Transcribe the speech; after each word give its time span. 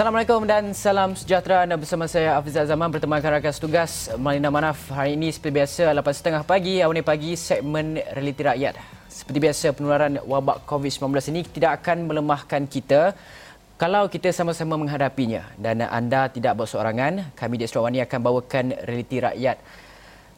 Assalamualaikum 0.00 0.48
dan 0.48 0.72
salam 0.72 1.12
sejahtera 1.12 1.60
anda 1.60 1.76
bersama 1.76 2.08
saya 2.08 2.40
Afizal 2.40 2.64
Zaman 2.64 2.88
bertemankan 2.88 3.36
rakan 3.36 3.52
tugas 3.52 4.08
Malina 4.16 4.48
Manaf. 4.48 4.88
Hari 4.88 5.12
ini 5.12 5.28
seperti 5.28 5.60
biasa 5.60 5.92
8.30 5.92 6.40
pagi 6.48 6.80
awal 6.80 7.04
pagi 7.04 7.36
segmen 7.36 8.00
realiti 8.16 8.40
rakyat. 8.40 8.80
Seperti 9.12 9.36
biasa 9.44 9.76
penularan 9.76 10.16
wabak 10.24 10.64
COVID-19 10.64 11.04
ini 11.36 11.44
tidak 11.44 11.84
akan 11.84 12.08
melemahkan 12.08 12.64
kita 12.64 13.12
kalau 13.76 14.08
kita 14.08 14.32
sama-sama 14.32 14.80
menghadapinya 14.80 15.44
dan 15.60 15.84
anda 15.84 16.32
tidak 16.32 16.56
bersorangan, 16.56 17.36
kami 17.36 17.60
di 17.60 17.68
Astro 17.68 17.84
akan 17.84 18.20
bawakan 18.24 18.72
realiti 18.88 19.20
rakyat 19.20 19.60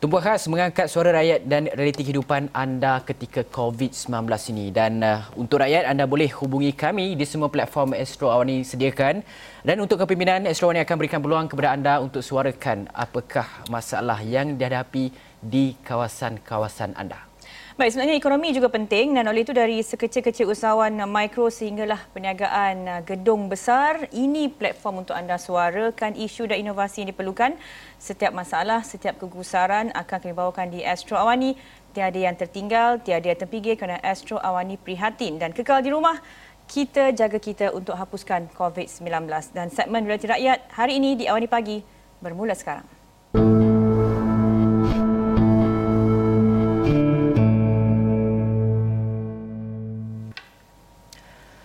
Tumpuan 0.03 0.19
khas 0.19 0.51
mengangkat 0.51 0.91
suara 0.91 1.15
rakyat 1.15 1.47
dan 1.47 1.71
realiti 1.79 2.03
kehidupan 2.03 2.51
anda 2.51 3.07
ketika 3.07 3.47
COVID-19 3.47 4.27
ini. 4.51 4.75
Dan 4.75 4.99
uh, 4.99 5.23
untuk 5.39 5.63
rakyat, 5.63 5.87
anda 5.87 6.11
boleh 6.11 6.27
hubungi 6.43 6.75
kami 6.75 7.15
di 7.15 7.23
semua 7.23 7.47
platform 7.47 7.95
Astro 7.95 8.27
Awani 8.27 8.67
sediakan. 8.67 9.23
Dan 9.63 9.79
untuk 9.79 10.03
kepimpinan, 10.03 10.43
Astro 10.51 10.75
Awani 10.75 10.83
akan 10.83 10.97
berikan 10.99 11.23
peluang 11.23 11.47
kepada 11.47 11.71
anda 11.71 12.03
untuk 12.03 12.19
suarakan 12.19 12.91
apakah 12.91 13.47
masalah 13.71 14.19
yang 14.27 14.59
dihadapi 14.59 15.15
di 15.39 15.79
kawasan-kawasan 15.87 16.99
anda. 16.99 17.32
Baik, 17.73 17.97
sebenarnya 17.97 18.21
ekonomi 18.21 18.53
juga 18.53 18.69
penting 18.69 19.17
dan 19.17 19.25
oleh 19.25 19.49
itu 19.49 19.57
dari 19.57 19.81
sekecil-kecil 19.81 20.45
usahawan 20.45 20.93
mikro 21.09 21.49
sehinggalah 21.49 22.05
perniagaan 22.13 22.77
uh, 22.85 23.01
gedung 23.01 23.49
besar, 23.49 24.13
ini 24.13 24.53
platform 24.53 25.09
untuk 25.09 25.17
anda 25.17 25.41
suarakan 25.41 26.13
isu 26.13 26.53
dan 26.53 26.61
inovasi 26.61 27.01
yang 27.01 27.17
diperlukan. 27.17 27.57
Setiap 27.97 28.37
masalah, 28.37 28.85
setiap 28.85 29.17
kegusaran 29.17 29.89
akan 29.97 30.19
kami 30.21 30.37
bawakan 30.37 30.69
di 30.69 30.85
Astro 30.85 31.17
Awani. 31.17 31.57
Tiada 31.97 32.21
yang 32.21 32.37
tertinggal, 32.37 33.01
tiada 33.01 33.33
yang 33.33 33.41
terpinggir 33.41 33.81
kerana 33.81 34.01
Astro 34.05 34.37
Awani 34.37 34.77
prihatin 34.77 35.41
dan 35.41 35.57
kekal 35.57 35.81
di 35.81 35.89
rumah. 35.89 36.21
Kita 36.69 37.13
jaga 37.13 37.41
kita 37.41 37.73
untuk 37.73 37.97
hapuskan 37.97 38.53
COVID-19 38.53 39.29
dan 39.57 39.73
segmen 39.73 40.05
Realiti 40.05 40.29
Rakyat 40.29 40.73
hari 40.77 41.01
ini 41.01 41.17
di 41.17 41.25
Awani 41.25 41.49
Pagi 41.49 41.81
bermula 42.21 42.53
sekarang. 42.53 43.02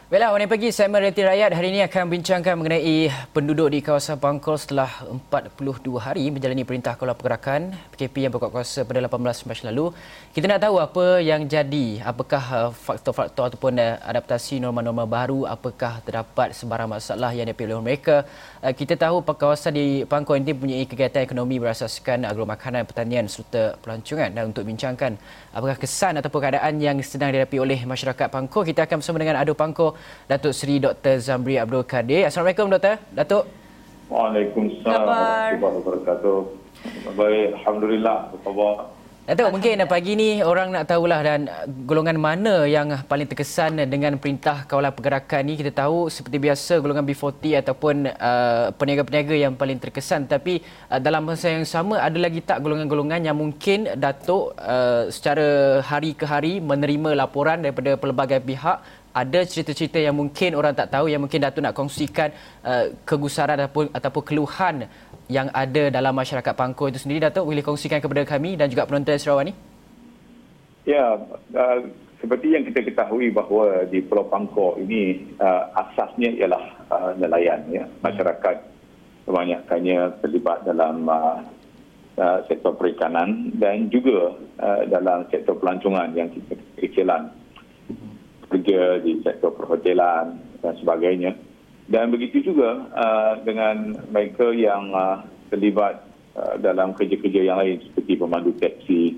Baiklah, 0.08 0.32
warna 0.32 0.48
pagi 0.48 0.72
segmen 0.72 1.04
Realiti 1.04 1.20
Rakyat 1.20 1.52
hari 1.52 1.68
ini 1.68 1.84
akan 1.84 2.08
bincangkan 2.08 2.56
mengenai 2.56 3.12
penduduk 3.36 3.76
di 3.76 3.84
kawasan 3.84 4.16
Bangkol 4.16 4.56
setelah 4.56 4.88
42 5.04 5.84
hari 6.00 6.32
menjalani 6.32 6.64
perintah 6.64 6.96
kawal 6.96 7.12
pergerakan 7.12 7.76
PKP 7.92 8.24
yang 8.24 8.32
berkuat 8.32 8.56
kuasa 8.56 8.88
pada 8.88 9.04
18 9.04 9.20
Mac 9.20 9.60
lalu. 9.68 9.92
Kita 10.32 10.48
nak 10.48 10.64
tahu 10.64 10.80
apa 10.80 11.20
yang 11.20 11.44
jadi, 11.44 12.00
apakah 12.08 12.40
uh, 12.40 12.72
faktor-faktor 12.72 13.52
ataupun 13.52 13.84
uh, 13.84 14.00
adaptasi 14.00 14.64
norma-norma 14.64 15.04
baru, 15.04 15.44
apakah 15.44 16.00
terdapat 16.00 16.56
sebarang 16.56 16.88
masalah 16.88 17.36
yang 17.36 17.44
dihadapi 17.44 17.68
oleh 17.68 17.76
mereka. 17.92 18.24
Uh, 18.64 18.72
kita 18.72 18.96
tahu 18.96 19.20
kawasan 19.28 19.76
di 19.76 20.08
Bangkol 20.08 20.40
ini 20.40 20.56
mempunyai 20.56 20.88
kegiatan 20.88 21.20
ekonomi 21.20 21.60
berasaskan 21.60 22.24
agro 22.24 22.48
makanan, 22.48 22.88
pertanian 22.88 23.28
serta 23.28 23.76
pelancongan. 23.84 24.32
Dan 24.32 24.56
untuk 24.56 24.64
bincangkan 24.64 25.20
apakah 25.52 25.76
kesan 25.76 26.16
ataupun 26.16 26.40
keadaan 26.48 26.80
yang 26.80 26.96
sedang 27.04 27.36
dihadapi 27.36 27.60
oleh 27.60 27.84
masyarakat 27.84 28.32
Bangkol, 28.32 28.64
kita 28.64 28.88
akan 28.88 29.04
bersama 29.04 29.20
dengan 29.20 29.44
Adu 29.44 29.52
Bangkol 29.52 29.97
Datuk 30.26 30.54
Seri 30.54 30.82
Dr. 30.82 31.20
Zamri 31.20 31.56
Abdul 31.58 31.86
Kadir. 31.88 32.28
Assalamualaikum 32.28 32.68
Doktor. 32.72 33.00
Datuk. 33.16 33.44
Waalaikumsalam 34.08 35.04
warahmatullahi 35.04 35.78
wabarakatuh. 35.84 36.38
Baik, 37.20 37.48
alhamdulillah. 37.60 38.18
Apa 38.32 38.38
khabar? 38.40 38.76
Datuk, 39.28 39.60
mungkin 39.60 39.84
pagi 39.92 40.16
ni 40.16 40.40
orang 40.40 40.72
nak 40.72 40.88
tahulah 40.88 41.20
dan 41.20 41.52
golongan 41.84 42.16
mana 42.16 42.64
yang 42.64 42.96
paling 43.12 43.28
terkesan 43.28 43.76
dengan 43.92 44.16
perintah 44.16 44.64
kawalan 44.64 44.96
pergerakan 44.96 45.44
ni. 45.44 45.60
Kita 45.60 45.84
tahu 45.84 46.08
seperti 46.08 46.40
biasa 46.40 46.80
golongan 46.80 47.04
B40 47.04 47.60
ataupun 47.60 48.08
uh, 48.08 48.72
peniaga-peniaga 48.80 49.36
yang 49.36 49.60
paling 49.60 49.84
terkesan. 49.84 50.32
Tapi 50.32 50.64
uh, 50.88 51.04
dalam 51.04 51.28
masa 51.28 51.52
yang 51.52 51.68
sama 51.68 52.00
ada 52.00 52.16
lagi 52.16 52.40
tak 52.40 52.64
golongan-golongan 52.64 53.28
yang 53.28 53.36
mungkin 53.36 53.92
Datuk 54.00 54.56
uh, 54.56 55.12
secara 55.12 55.84
hari 55.84 56.16
ke 56.16 56.24
hari 56.24 56.64
menerima 56.64 57.12
laporan 57.12 57.60
daripada 57.60 58.00
pelbagai 58.00 58.40
pihak 58.40 58.80
ada 59.18 59.40
cerita-cerita 59.42 59.98
yang 59.98 60.14
mungkin 60.14 60.54
orang 60.54 60.78
tak 60.78 60.94
tahu 60.94 61.10
yang 61.10 61.22
mungkin 61.26 61.42
Datuk 61.42 61.66
nak 61.66 61.74
kongsikan 61.74 62.30
uh, 62.62 62.94
kegusaran 63.02 63.58
ataupun 63.58 63.90
ataupun 63.90 64.24
keluhan 64.24 64.86
yang 65.26 65.50
ada 65.50 65.90
dalam 65.90 66.14
masyarakat 66.14 66.54
Pangko 66.54 66.86
itu 66.94 67.02
sendiri 67.02 67.26
Datuk 67.26 67.50
boleh 67.50 67.66
kongsikan 67.66 67.98
kepada 67.98 68.22
kami 68.30 68.54
dan 68.54 68.70
juga 68.70 68.86
penonton 68.86 69.18
Sarawak 69.18 69.50
ni? 69.50 69.54
Ya, 70.86 71.18
uh, 71.58 71.80
seperti 72.22 72.54
yang 72.54 72.64
kita 72.70 72.86
ketahui 72.86 73.34
bahawa 73.34 73.90
di 73.90 74.06
Pulau 74.06 74.30
Pangko 74.30 74.78
ini 74.78 75.34
uh, 75.42 75.74
asasnya 75.74 76.38
ialah 76.38 76.64
uh, 76.94 77.12
nelayan 77.18 77.66
ya. 77.74 77.84
Masyarakat 78.06 78.56
kebanyakannya 79.26 80.22
terlibat 80.22 80.64
dalam 80.64 81.10
uh, 81.10 81.42
uh, 82.22 82.40
sektor 82.46 82.78
perikanan 82.78 83.52
dan 83.58 83.90
juga 83.90 84.38
uh, 84.62 84.82
dalam 84.88 85.26
sektor 85.34 85.58
pelancongan 85.58 86.14
yang 86.14 86.30
kita 86.32 86.56
kecilan 86.80 87.34
kerja 88.48 89.00
di 89.04 89.20
sektor 89.24 89.52
perhotelan 89.54 90.40
dan 90.64 90.74
sebagainya. 90.80 91.36
Dan 91.88 92.12
begitu 92.12 92.52
juga 92.52 92.84
uh, 92.92 93.34
dengan 93.48 93.96
mereka 94.12 94.52
yang 94.52 94.92
uh, 94.92 95.24
terlibat 95.48 96.04
uh, 96.36 96.60
dalam 96.60 96.92
kerja-kerja 96.92 97.48
yang 97.48 97.64
lain 97.64 97.80
seperti 97.88 98.20
pemandu 98.20 98.52
teksi. 98.60 99.16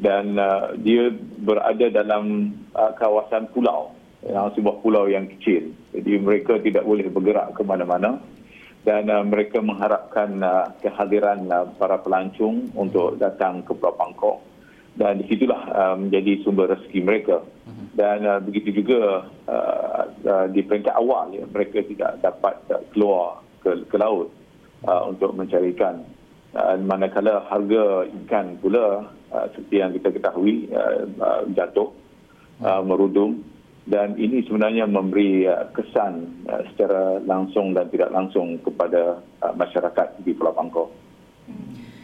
Dan 0.00 0.40
uh, 0.40 0.72
dia 0.80 1.12
berada 1.44 1.92
dalam 1.92 2.56
uh, 2.72 2.96
kawasan 2.96 3.52
pulau 3.52 3.92
yang 4.24 4.48
sebuah 4.56 4.80
pulau 4.80 5.12
yang 5.12 5.28
kecil. 5.28 5.76
Jadi 5.92 6.16
mereka 6.16 6.56
tidak 6.56 6.88
boleh 6.88 7.04
bergerak 7.12 7.52
ke 7.52 7.60
mana-mana. 7.60 8.16
Dan 8.80 9.12
uh, 9.12 9.20
mereka 9.20 9.60
mengharapkan 9.60 10.40
uh, 10.40 10.72
kehadiran 10.80 11.44
uh, 11.52 11.68
para 11.76 12.00
pelancong 12.00 12.72
untuk 12.72 13.20
datang 13.20 13.60
ke 13.60 13.76
Pulau 13.76 13.92
Pangkok. 13.92 14.40
Dan 14.96 15.20
disitulah 15.20 15.68
uh, 15.68 15.96
menjadi 16.00 16.40
sumber 16.48 16.72
rezeki 16.72 17.00
mereka 17.04 17.44
dan 17.94 18.22
uh, 18.22 18.38
begitu 18.38 18.82
juga 18.82 19.26
uh, 19.50 20.02
uh, 20.22 20.46
di 20.50 20.62
peringkat 20.62 20.94
awal 20.94 21.34
ya, 21.34 21.42
mereka 21.50 21.82
tidak 21.82 22.22
dapat 22.22 22.54
uh, 22.70 22.82
keluar 22.94 23.42
ke, 23.66 23.82
ke 23.90 23.96
laut 23.98 24.30
uh, 24.86 25.10
untuk 25.10 25.34
mencari 25.34 25.74
ikan. 25.74 26.06
Uh, 26.50 26.74
manakala 26.82 27.46
harga 27.46 28.10
ikan 28.26 28.58
pula 28.58 29.06
uh, 29.30 29.46
seperti 29.54 29.74
yang 29.78 29.90
kita 29.94 30.08
ketahui 30.14 30.70
uh, 30.70 31.06
uh, 31.18 31.42
jatuh, 31.54 31.90
uh, 32.62 32.82
merudum 32.82 33.42
dan 33.90 34.14
ini 34.14 34.46
sebenarnya 34.46 34.86
memberi 34.86 35.50
uh, 35.50 35.66
kesan 35.74 36.46
uh, 36.46 36.62
secara 36.72 37.18
langsung 37.26 37.74
dan 37.74 37.90
tidak 37.90 38.14
langsung 38.14 38.54
kepada 38.62 39.18
uh, 39.42 39.54
masyarakat 39.58 40.20
di 40.22 40.30
Pulau 40.30 40.54
Pangkor. 40.54 40.88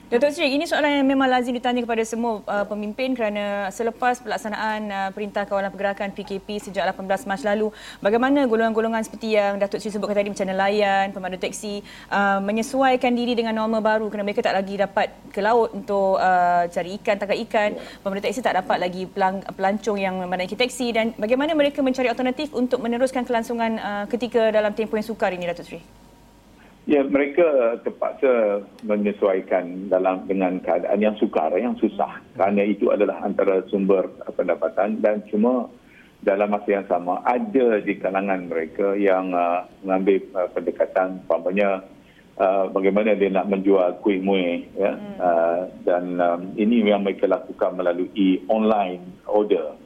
Datuk 0.06 0.30
Seri, 0.30 0.54
ini 0.54 0.70
soalan 0.70 1.02
yang 1.02 1.08
memang 1.10 1.26
lazim 1.26 1.50
ditanya 1.50 1.82
kepada 1.82 2.06
semua 2.06 2.38
uh, 2.46 2.62
pemimpin 2.62 3.10
kerana 3.10 3.74
selepas 3.74 4.22
pelaksanaan 4.22 4.86
uh, 4.86 5.10
Perintah 5.10 5.42
Kawalan 5.50 5.74
Pergerakan 5.74 6.14
PKP 6.14 6.62
sejak 6.62 6.86
18 6.94 7.26
Mac 7.26 7.42
lalu, 7.42 7.74
bagaimana 7.98 8.46
golongan-golongan 8.46 9.02
seperti 9.02 9.34
yang 9.34 9.58
Datuk 9.58 9.82
Seri 9.82 9.98
sebutkan 9.98 10.14
tadi 10.14 10.30
macam 10.30 10.46
nelayan, 10.46 11.10
pemandu 11.10 11.42
teksi 11.42 11.82
uh, 12.14 12.38
menyesuaikan 12.38 13.18
diri 13.18 13.34
dengan 13.34 13.58
norma 13.58 13.82
baru 13.82 14.06
kerana 14.06 14.30
mereka 14.30 14.46
tak 14.46 14.54
lagi 14.54 14.78
dapat 14.78 15.10
ke 15.34 15.42
laut 15.42 15.74
untuk 15.74 16.22
uh, 16.22 16.70
cari 16.70 17.02
ikan, 17.02 17.18
tangkap 17.18 17.38
ikan, 17.50 17.70
pemandu 18.06 18.22
teksi 18.30 18.46
tak 18.46 18.62
dapat 18.62 18.78
lagi 18.78 19.10
pelang, 19.10 19.42
pelancong 19.58 19.98
yang 19.98 20.22
menaiki 20.22 20.54
teksi 20.54 20.86
dan 20.94 21.18
bagaimana 21.18 21.50
mereka 21.58 21.82
mencari 21.82 22.06
alternatif 22.06 22.54
untuk 22.54 22.78
meneruskan 22.78 23.26
kelangsungan 23.26 23.82
uh, 23.82 24.04
ketika 24.06 24.54
dalam 24.54 24.70
tempoh 24.70 25.02
yang 25.02 25.08
sukar 25.10 25.34
ini 25.34 25.50
Datuk 25.50 25.66
Seri? 25.66 26.05
Ya, 26.86 27.02
mereka 27.02 27.82
terpaksa 27.82 28.62
menyesuaikan 28.86 29.90
dalam 29.90 30.22
dengan 30.30 30.62
keadaan 30.62 31.02
yang 31.02 31.18
sukar, 31.18 31.50
yang 31.58 31.74
susah. 31.82 32.22
Kerana 32.38 32.62
itu 32.62 32.94
adalah 32.94 33.26
antara 33.26 33.66
sumber 33.66 34.06
pendapatan 34.38 35.02
dan 35.02 35.18
cuma 35.26 35.66
dalam 36.22 36.46
masa 36.50 36.78
yang 36.78 36.86
sama 36.86 37.22
ada 37.26 37.82
di 37.82 37.98
kalangan 37.98 38.46
mereka 38.46 38.94
yang 38.94 39.34
uh, 39.34 39.66
mengambil 39.82 40.22
uh, 40.38 40.48
pendekatan 40.54 41.22
umpamanya 41.26 41.82
uh, 42.40 42.66
bagaimana 42.72 43.14
dia 43.14 43.30
nak 43.30 43.46
menjual 43.46 44.00
kuih 44.00 44.18
muih 44.18 44.64
ya 44.74 44.96
hmm. 44.96 45.16
uh, 45.20 45.60
dan 45.84 46.04
um, 46.18 46.40
ini 46.58 46.82
yang 46.82 47.04
mereka 47.04 47.28
lakukan 47.28 47.78
melalui 47.78 48.42
online 48.50 49.06
order 49.28 49.78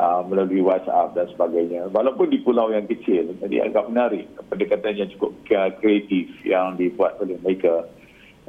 uh, 0.00 0.22
melalui 0.26 0.64
WhatsApp 0.64 1.14
dan 1.16 1.26
sebagainya. 1.32 1.90
Walaupun 1.92 2.32
di 2.32 2.38
pulau 2.40 2.72
yang 2.72 2.88
kecil, 2.88 3.34
jadi 3.40 3.68
agak 3.68 3.90
menarik. 3.92 4.26
Pendekatan 4.48 4.96
yang 4.96 5.10
cukup 5.16 5.36
kreatif 5.78 6.26
yang 6.46 6.74
dibuat 6.80 7.20
oleh 7.20 7.36
mereka. 7.44 7.86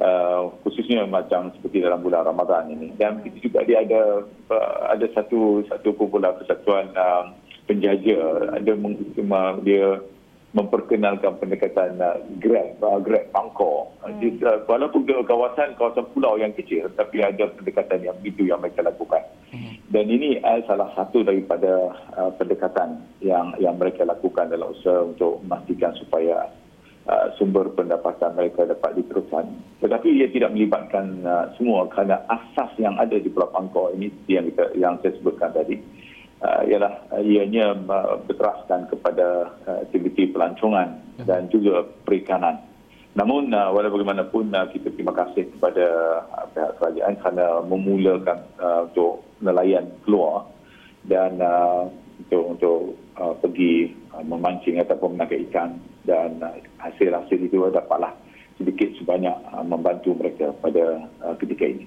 Uh, 0.02 0.50
khususnya 0.66 1.06
macam 1.06 1.54
seperti 1.54 1.84
dalam 1.84 2.02
bulan 2.02 2.26
Ramadan 2.26 2.72
ini. 2.74 2.90
Dan 2.98 3.22
itu 3.22 3.50
juga 3.50 3.62
dia 3.62 3.84
ada 3.86 4.26
uh, 4.50 4.76
ada 4.90 5.06
satu 5.14 5.62
satu 5.70 5.94
kumpulan 5.94 6.34
persatuan 6.42 6.90
uh, 6.96 7.30
penjaja. 7.70 8.50
Ada 8.58 8.72
dia 9.62 10.02
memperkenalkan 10.52 11.40
pendekatan 11.40 11.96
uh, 11.96 12.20
Grab 12.36 12.76
uh, 12.84 13.00
Grab 13.00 13.24
Pangkor 13.32 13.88
hmm. 14.04 14.44
uh, 14.44 14.60
walaupun 14.68 15.08
kawasan 15.08 15.72
kawasan 15.80 16.04
pulau 16.12 16.36
yang 16.36 16.52
kecil 16.52 16.92
tapi 16.92 17.24
ada 17.24 17.48
pendekatan 17.56 18.04
yang 18.04 18.16
itu 18.20 18.44
yang 18.44 18.60
mereka 18.60 18.84
lakukan 18.84 19.24
dan 19.92 20.08
ini 20.08 20.40
uh, 20.40 20.64
salah 20.64 20.88
satu 20.96 21.20
daripada 21.20 21.92
uh, 22.16 22.32
pendekatan 22.40 23.04
yang 23.20 23.52
yang 23.60 23.76
mereka 23.76 24.08
lakukan 24.08 24.48
dalam 24.48 24.72
usaha 24.72 25.04
untuk 25.04 25.44
memastikan 25.44 25.92
supaya 26.00 26.48
uh, 27.04 27.28
sumber 27.36 27.68
pendapatan 27.76 28.32
mereka 28.32 28.64
dapat 28.64 28.96
diteruskan. 28.96 29.52
Tetapi 29.84 30.08
ia 30.16 30.32
tidak 30.32 30.56
melibatkan 30.56 31.20
uh, 31.28 31.52
semua 31.60 31.92
kerana 31.92 32.24
asas 32.24 32.72
yang 32.80 32.96
ada 32.96 33.20
di 33.20 33.28
Pulau 33.28 33.52
Pangkor 33.52 33.92
ini 33.92 34.08
yang 34.32 34.48
kita 34.48 34.72
yang 34.80 34.96
saya 35.04 35.12
sebutkan 35.20 35.52
tadi 35.52 35.76
uh, 36.40 36.64
ialah 36.64 37.12
uh, 37.12 37.20
ianya 37.20 37.76
uh, 37.76 38.16
berteraskan 38.24 38.88
kepada 38.88 39.52
uh, 39.68 39.78
aktiviti 39.84 40.32
pelancongan 40.32 41.04
dan 41.28 41.52
juga 41.52 41.84
perikanan. 42.08 42.71
Namun 43.12 43.52
uh, 43.52 43.68
walau 43.76 43.92
bagaimanapun 43.92 44.56
uh, 44.56 44.66
kita 44.72 44.88
terima 44.96 45.12
kasih 45.12 45.44
kepada 45.52 45.86
uh, 46.32 46.46
pihak 46.56 46.72
kerajaan 46.80 47.14
kerana 47.20 47.60
memulakan 47.60 48.38
uh, 48.56 48.88
untuk 48.88 49.20
nelayan 49.44 49.84
keluar 50.08 50.48
dan 51.04 51.36
uh, 51.36 51.92
untuk 52.24 52.44
untuk 52.56 52.78
uh, 53.20 53.34
pergi 53.36 53.92
uh, 54.16 54.24
memancing 54.24 54.80
ataupun 54.80 55.20
menangkap 55.20 55.44
ikan 55.52 55.76
dan 56.08 56.40
uh, 56.40 56.56
hasil-hasil 56.80 57.36
itu 57.36 57.60
dapatlah 57.68 58.16
sedikit 58.56 58.88
sebanyak 58.96 59.36
uh, 59.52 59.60
membantu 59.60 60.16
mereka 60.16 60.48
pada 60.64 61.04
uh, 61.20 61.34
ketika 61.36 61.68
ini. 61.68 61.84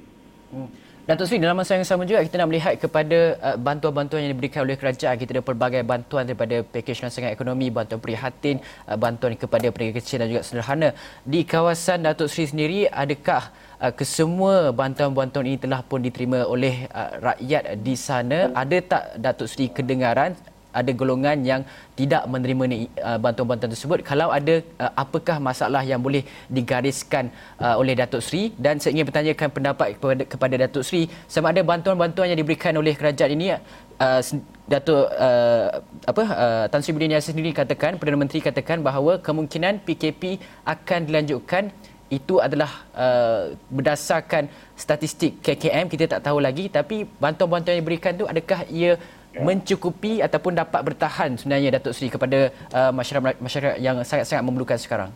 Hmm. 0.53 0.69
Datuk 1.05 1.29
Seri, 1.29 1.37
dalam 1.37 1.53
masa 1.53 1.77
yang 1.77 1.85
sama 1.85 2.01
juga 2.09 2.25
kita 2.25 2.41
nak 2.41 2.49
melihat 2.49 2.73
kepada 2.81 3.37
uh, 3.37 3.57
bantuan-bantuan 3.61 4.25
yang 4.25 4.33
diberikan 4.33 4.65
oleh 4.65 4.73
kerajaan. 4.73 5.13
Kita 5.21 5.37
ada 5.37 5.45
pelbagai 5.45 5.85
bantuan 5.85 6.25
daripada 6.25 6.65
pakej 6.65 6.97
rancangan 6.97 7.29
ekonomi, 7.29 7.69
bantuan 7.69 8.01
prihatin, 8.01 8.57
uh, 8.89 8.97
bantuan 8.97 9.37
kepada 9.37 9.69
pedagang 9.69 10.01
kecil 10.01 10.25
dan 10.25 10.33
juga 10.33 10.41
sederhana. 10.41 10.97
Di 11.21 11.45
kawasan 11.45 12.09
Datuk 12.09 12.25
Seri 12.25 12.49
sendiri, 12.49 12.79
adakah 12.89 13.53
uh, 13.85 13.93
kesemua 13.93 14.73
bantuan-bantuan 14.73 15.45
ini 15.45 15.61
telah 15.61 15.85
pun 15.85 16.01
diterima 16.01 16.41
oleh 16.41 16.89
uh, 16.89 17.21
rakyat 17.21 17.77
di 17.85 17.93
sana? 17.93 18.49
Ada 18.57 18.77
tak 18.81 19.03
Datuk 19.21 19.45
Seri 19.45 19.69
kedengaran 19.69 20.33
ada 20.75 20.91
golongan 20.91 21.39
yang 21.47 21.61
tidak 21.95 22.27
menerima 22.27 22.91
uh, 22.99 23.19
bantuan-bantuan 23.23 23.71
tersebut. 23.71 24.03
Kalau 24.03 24.27
ada 24.29 24.59
uh, 24.83 24.91
apakah 24.99 25.39
masalah 25.39 25.81
yang 25.87 26.03
boleh 26.03 26.27
digariskan 26.51 27.31
uh, 27.63 27.79
oleh 27.79 27.95
Datuk 27.95 28.19
Seri? 28.19 28.51
Dan 28.59 28.83
saya 28.83 28.91
ingin 28.99 29.07
bertanyakan 29.07 29.47
pendapat 29.55 29.87
kepada, 29.95 30.23
kepada 30.27 30.55
Datuk 30.67 30.83
Seri 30.83 31.07
sama 31.31 31.55
ada 31.55 31.63
bantuan-bantuan 31.63 32.27
yang 32.27 32.39
diberikan 32.43 32.75
oleh 32.75 32.91
kerajaan 32.91 33.31
ini 33.31 33.55
uh, 33.55 34.21
Datuk 34.65 35.05
uh, 35.13 35.67
apa 36.09 36.23
uh, 36.25 36.65
Tan 36.73 36.81
Sri 36.81 36.91
Budi 36.91 37.05
sendiri 37.21 37.53
katakan 37.53 38.01
Perdana 38.01 38.17
Menteri 38.17 38.41
katakan 38.41 38.81
bahawa 38.81 39.21
kemungkinan 39.21 39.85
PKP 39.85 40.41
akan 40.65 40.99
dilanjutkan. 41.07 41.69
Itu 42.05 42.37
adalah 42.37 42.85
uh, 42.93 43.57
berdasarkan 43.73 44.45
statistik 44.77 45.41
KKM 45.41 45.89
kita 45.89 46.05
tak 46.05 46.21
tahu 46.21 46.37
lagi 46.37 46.69
tapi 46.69 47.01
bantuan-bantuan 47.17 47.73
yang 47.77 47.81
diberikan 47.81 48.13
tu 48.13 48.29
adakah 48.29 48.61
ia 48.69 49.01
Ya. 49.35 49.43
mencukupi 49.43 50.23
ataupun 50.23 50.55
dapat 50.55 50.79
bertahan 50.79 51.35
sebenarnya 51.35 51.75
Datuk 51.75 51.91
Seri 51.91 52.07
kepada 52.07 52.55
uh, 52.71 52.95
masyarakat 52.95 53.35
masyarakat 53.43 53.77
yang 53.83 53.99
sangat-sangat 53.99 54.43
memerlukan 54.47 54.79
sekarang? 54.79 55.11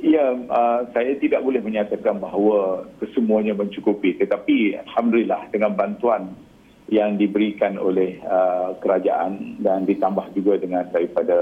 Ya, 0.00 0.32
uh, 0.32 0.88
saya 0.96 1.12
tidak 1.20 1.44
boleh 1.44 1.60
menyatakan 1.60 2.16
bahawa 2.16 2.88
kesemuanya 2.96 3.52
mencukupi 3.52 4.16
tetapi 4.16 4.80
alhamdulillah 4.88 5.52
dengan 5.52 5.76
bantuan 5.76 6.32
yang 6.88 7.20
diberikan 7.20 7.76
oleh 7.76 8.16
uh, 8.24 8.72
kerajaan 8.80 9.60
dan 9.60 9.84
ditambah 9.84 10.32
juga 10.32 10.56
dengan 10.56 10.88
daripada 10.88 11.36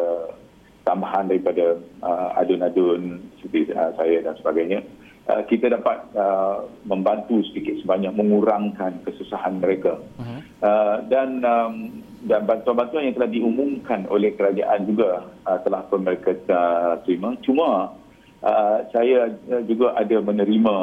tambahan 0.82 1.30
daripada 1.30 1.78
uh, 2.02 2.34
adun-adun 2.42 3.22
seperti 3.38 3.70
uh, 3.70 3.94
saya 3.94 4.18
dan 4.26 4.34
sebagainya 4.34 4.82
uh, 5.28 5.42
kita 5.46 5.76
dapat 5.76 5.98
uh, 6.16 6.64
membantu 6.88 7.44
sedikit 7.52 7.78
sebanyak 7.84 8.12
mengurangkan 8.16 9.04
kesusahan 9.04 9.60
mereka. 9.60 10.00
Uh-huh. 10.18 10.40
Uh, 10.64 10.96
dan 11.06 11.44
um, 11.44 12.02
dan 12.26 12.42
bantuan-bantuan 12.48 13.06
yang 13.06 13.14
telah 13.14 13.30
diumumkan 13.30 14.00
oleh 14.10 14.34
kerajaan 14.34 14.88
juga 14.90 15.22
uh, 15.46 15.58
telah 15.62 15.86
pun 15.86 16.02
mereka 16.02 16.34
uh, 16.50 16.98
terima. 17.06 17.36
Cuma 17.44 17.94
uh, 18.42 18.78
saya 18.90 19.30
juga 19.68 19.94
ada 19.94 20.18
menerima 20.18 20.76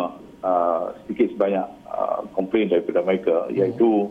uh, 0.46 0.96
sedikit 1.04 1.36
sebanyak 1.36 1.68
uh, 1.90 2.24
komplain 2.32 2.72
daripada 2.72 3.04
mereka 3.04 3.36
uh-huh. 3.50 3.58
iaitu 3.58 4.08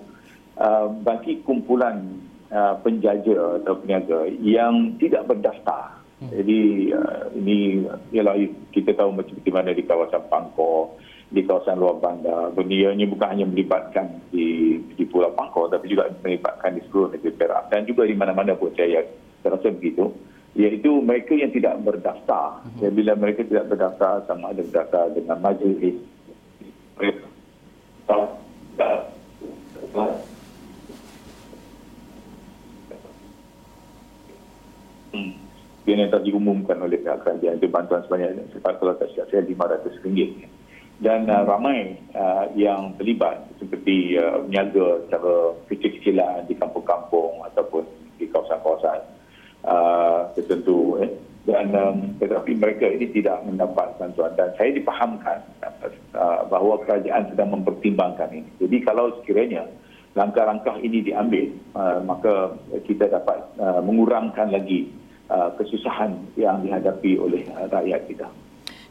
uh, 0.60 0.92
bagi 1.00 1.40
kumpulan 1.48 2.20
uh, 2.52 2.76
penjaja 2.84 3.64
atau 3.64 3.80
peniaga 3.80 4.28
yang 4.42 4.98
tidak 5.00 5.24
berdaftar. 5.30 6.03
Jadi 6.32 6.60
uh, 6.94 7.28
ini 7.36 7.84
ialah 8.14 8.38
kita 8.72 8.96
tahu 8.96 9.10
macam 9.12 9.36
mana 9.50 9.70
di 9.74 9.82
kawasan 9.84 10.24
Pangkor, 10.30 10.96
di 11.28 11.42
kawasan 11.44 11.76
luar 11.76 12.00
bandar. 12.00 12.54
Benianya 12.56 13.04
bukan 13.10 13.28
hanya 13.28 13.46
melibatkan 13.48 14.22
di 14.32 14.78
di 14.94 15.04
Pulau 15.04 15.34
Pangkor 15.36 15.68
tapi 15.68 15.90
juga 15.90 16.08
melibatkan 16.22 16.78
di 16.78 16.80
seluruh 16.88 17.12
negeri 17.12 17.32
Perak 17.34 17.68
dan 17.68 17.84
juga 17.84 18.08
di 18.08 18.14
mana-mana 18.16 18.56
pun 18.56 18.72
saya, 18.72 19.04
saya 19.44 19.58
rasa 19.58 19.74
begitu. 19.74 20.08
Iaitu 20.54 21.02
mereka 21.02 21.34
yang 21.34 21.50
tidak 21.50 21.82
berdaftar. 21.82 22.62
Hmm. 22.62 22.94
Bila 22.94 23.18
mereka 23.18 23.42
tidak 23.42 23.74
berdaftar 23.74 24.22
sama 24.30 24.54
ada 24.54 24.62
berdaftar 24.62 25.10
dengan 25.10 25.42
majlis 25.42 25.98
mereka 26.94 27.26
yang 35.84 36.08
telah 36.08 36.24
diumumkan 36.24 36.80
oleh 36.80 36.96
pihak 36.96 37.20
kerajaan 37.20 37.60
itu 37.60 37.68
bantuan 37.68 38.00
sebanyak 38.08 38.40
kalau 38.64 38.96
tak 38.96 39.12
silap 39.12 39.28
saya 39.28 39.44
RM500 39.44 40.48
dan 41.02 41.26
uh, 41.26 41.42
ramai 41.44 41.98
uh, 42.14 42.46
yang 42.54 42.94
terlibat 42.96 43.42
seperti 43.58 44.14
uh, 44.14 44.46
niaga 44.46 45.02
secara 45.04 45.52
kecil-kecilan 45.66 46.46
di 46.46 46.54
kampung-kampung 46.54 47.42
ataupun 47.50 47.82
di 48.16 48.30
kawasan-kawasan 48.30 49.02
uh, 49.66 50.30
tertentu 50.38 51.02
eh. 51.02 51.10
dan 51.50 51.74
um, 51.74 52.14
tetapi 52.22 52.54
mereka 52.54 52.86
ini 52.86 53.10
tidak 53.10 53.42
mendapat 53.42 53.90
bantuan. 53.98 54.32
Dan 54.38 54.54
saya 54.54 54.70
dipahamkan 54.70 55.42
uh, 56.14 56.46
bahawa 56.46 56.78
kerajaan 56.86 57.26
sedang 57.34 57.58
mempertimbangkan 57.58 58.30
ini. 58.30 58.48
Jadi 58.62 58.76
kalau 58.86 59.18
sekiranya 59.20 59.66
langkah-langkah 60.14 60.78
ini 60.78 61.02
diambil 61.02 61.50
uh, 61.74 61.98
maka 62.06 62.54
kita 62.86 63.10
dapat 63.10 63.42
uh, 63.58 63.82
mengurangkan 63.82 64.54
lagi 64.54 64.93
Uh, 65.24 65.48
kesusahan 65.56 66.20
yang 66.36 66.60
dihadapi 66.60 67.16
oleh 67.16 67.48
uh, 67.56 67.64
rakyat 67.72 68.04
kita. 68.12 68.28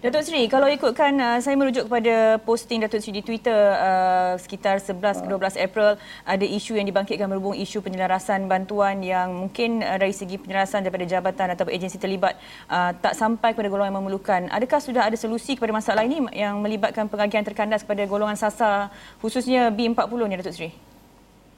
Datuk 0.02 0.26
Seri, 0.26 0.50
kalau 0.50 0.66
ikutkan 0.66 1.14
uh, 1.16 1.38
saya 1.38 1.54
merujuk 1.54 1.86
kepada 1.86 2.42
posting 2.42 2.82
Datuk 2.82 3.06
Seri 3.06 3.22
di 3.22 3.24
Twitter 3.24 3.56
uh, 3.56 4.34
sekitar 4.42 4.82
11 4.82 5.24
ke 5.24 5.28
12 5.30 5.62
April 5.62 5.96
ada 6.25 6.42
isu 6.42 6.75
yang 6.75 6.90
dibangkitkan 6.90 7.30
berhubung 7.30 7.54
isu 7.54 7.86
penyelarasan 7.86 8.50
bantuan 8.50 9.06
yang 9.06 9.30
mungkin 9.30 9.86
uh, 9.86 9.96
dari 9.96 10.10
segi 10.10 10.42
penyelarasan 10.42 10.82
daripada 10.82 11.06
jabatan 11.06 11.54
atau 11.54 11.70
agensi 11.70 12.02
terlibat 12.02 12.34
uh, 12.66 12.98
tak 12.98 13.13
sampai 13.13 13.54
kepada 13.54 13.70
golongan 13.70 13.94
yang 13.94 13.98
memerlukan. 14.02 14.42
Adakah 14.50 14.82
sudah 14.82 15.06
ada 15.06 15.16
solusi 15.16 15.54
kepada 15.54 15.70
masalah 15.70 16.02
ini 16.02 16.18
yang 16.34 16.58
melibatkan 16.60 17.06
pengagihan 17.06 17.46
terkandas 17.46 17.86
kepada 17.86 18.10
golongan 18.10 18.36
sasar 18.36 18.90
khususnya 19.22 19.70
B40 19.70 20.20
ni 20.25 20.36
Datuk 20.42 20.58
Seri? 20.58 20.93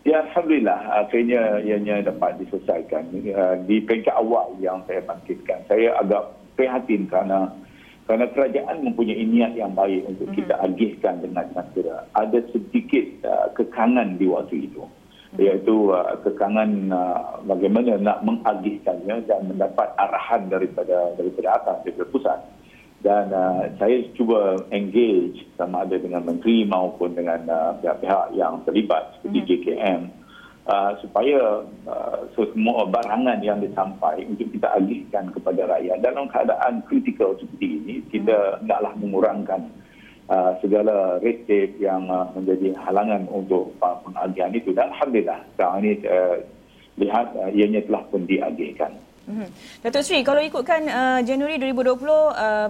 Ya, 0.05 0.21
Alhamdulillah 0.21 1.01
akhirnya 1.01 1.65
ianya 1.65 2.05
dapat 2.05 2.38
diselesaikan. 2.38 3.09
Uh, 3.25 3.57
di 3.65 3.81
peringkat 3.81 4.13
awal 4.13 4.53
yang 4.62 4.85
saya 4.85 5.01
bangkitkan, 5.01 5.65
saya 5.65 5.97
agak 5.97 6.29
prihatin 6.53 7.09
kerana 7.09 7.50
kerana 8.05 8.29
kerajaan 8.38 8.85
mempunyai 8.85 9.25
niat 9.25 9.57
yang 9.57 9.74
baik 9.74 10.05
untuk 10.05 10.29
mm-hmm. 10.29 10.45
kita 10.45 10.53
agihkan 10.62 11.25
dengan 11.25 11.50
segera. 11.57 12.05
Ada 12.13 12.38
sedikit 12.53 13.05
uh, 13.25 13.50
kekangan 13.57 14.21
di 14.21 14.29
waktu 14.29 14.69
itu. 14.69 14.85
Mm-hmm. 14.85 15.41
Iaitu 15.41 15.75
uh, 15.89 16.13
kekangan 16.21 16.69
uh, 16.93 17.41
bagaimana 17.50 17.97
nak 17.97 18.21
mengagihkannya 18.21 19.25
dan 19.25 19.41
mendapat 19.50 19.89
arahan 19.97 20.53
daripada 20.53 21.17
daripada 21.17 21.50
atas, 21.57 21.81
daripada 21.81 22.05
pusat 22.13 22.39
dan 23.05 23.29
uh, 23.29 23.69
saya 23.77 24.01
cuba 24.17 24.57
engage 24.74 25.45
sama 25.53 25.85
ada 25.85 25.93
dengan 26.01 26.25
menteri 26.25 26.65
maupun 26.65 27.13
dengan 27.13 27.45
uh, 27.45 27.77
pihak-pihak 27.77 28.33
yang 28.33 28.65
terlibat 28.65 29.13
seperti 29.21 29.45
mm-hmm. 29.45 29.50
JKM 29.62 30.01
uh, 30.65 30.91
supaya 31.05 31.62
uh, 31.85 32.17
semua 32.33 32.89
barangan 32.89 33.38
yang 33.45 33.62
disampai 33.62 34.25
untuk 34.25 34.50
kita 34.50 34.74
alihkan 34.74 35.29
kepada 35.29 35.69
rakyat 35.69 36.01
dalam 36.01 36.25
keadaan 36.33 36.81
kritikal 36.89 37.38
seperti 37.38 37.77
ini 37.77 37.95
kita 38.09 38.33
mm-hmm. 38.33 38.57
hendaklah 38.65 38.93
mengurangkan 38.97 39.62
uh, 40.33 40.57
segala 40.65 41.21
red 41.21 41.45
tape 41.45 41.77
yang 41.77 42.09
uh, 42.09 42.25
menjadi 42.33 42.74
halangan 42.89 43.29
untuk 43.29 43.69
uh, 43.85 44.01
pengagihan 44.01 44.50
itu 44.50 44.74
dan 44.74 44.89
alhamdulillah 44.97 45.45
sekarang 45.53 45.77
ini 45.85 45.93
uh, 46.09 46.41
lihat 46.97 47.38
uh, 47.38 47.53
ianya 47.53 47.85
telah 47.85 48.01
pun 48.09 48.25
diagihkan. 48.25 48.97
Mm-hmm. 49.29 49.50
Datuk 49.85 50.01
Sri, 50.01 50.25
kalau 50.25 50.41
ikutkan 50.41 50.89
uh, 50.89 51.19
Januari 51.21 51.62
2020 51.62 52.01
uh, 52.09 52.69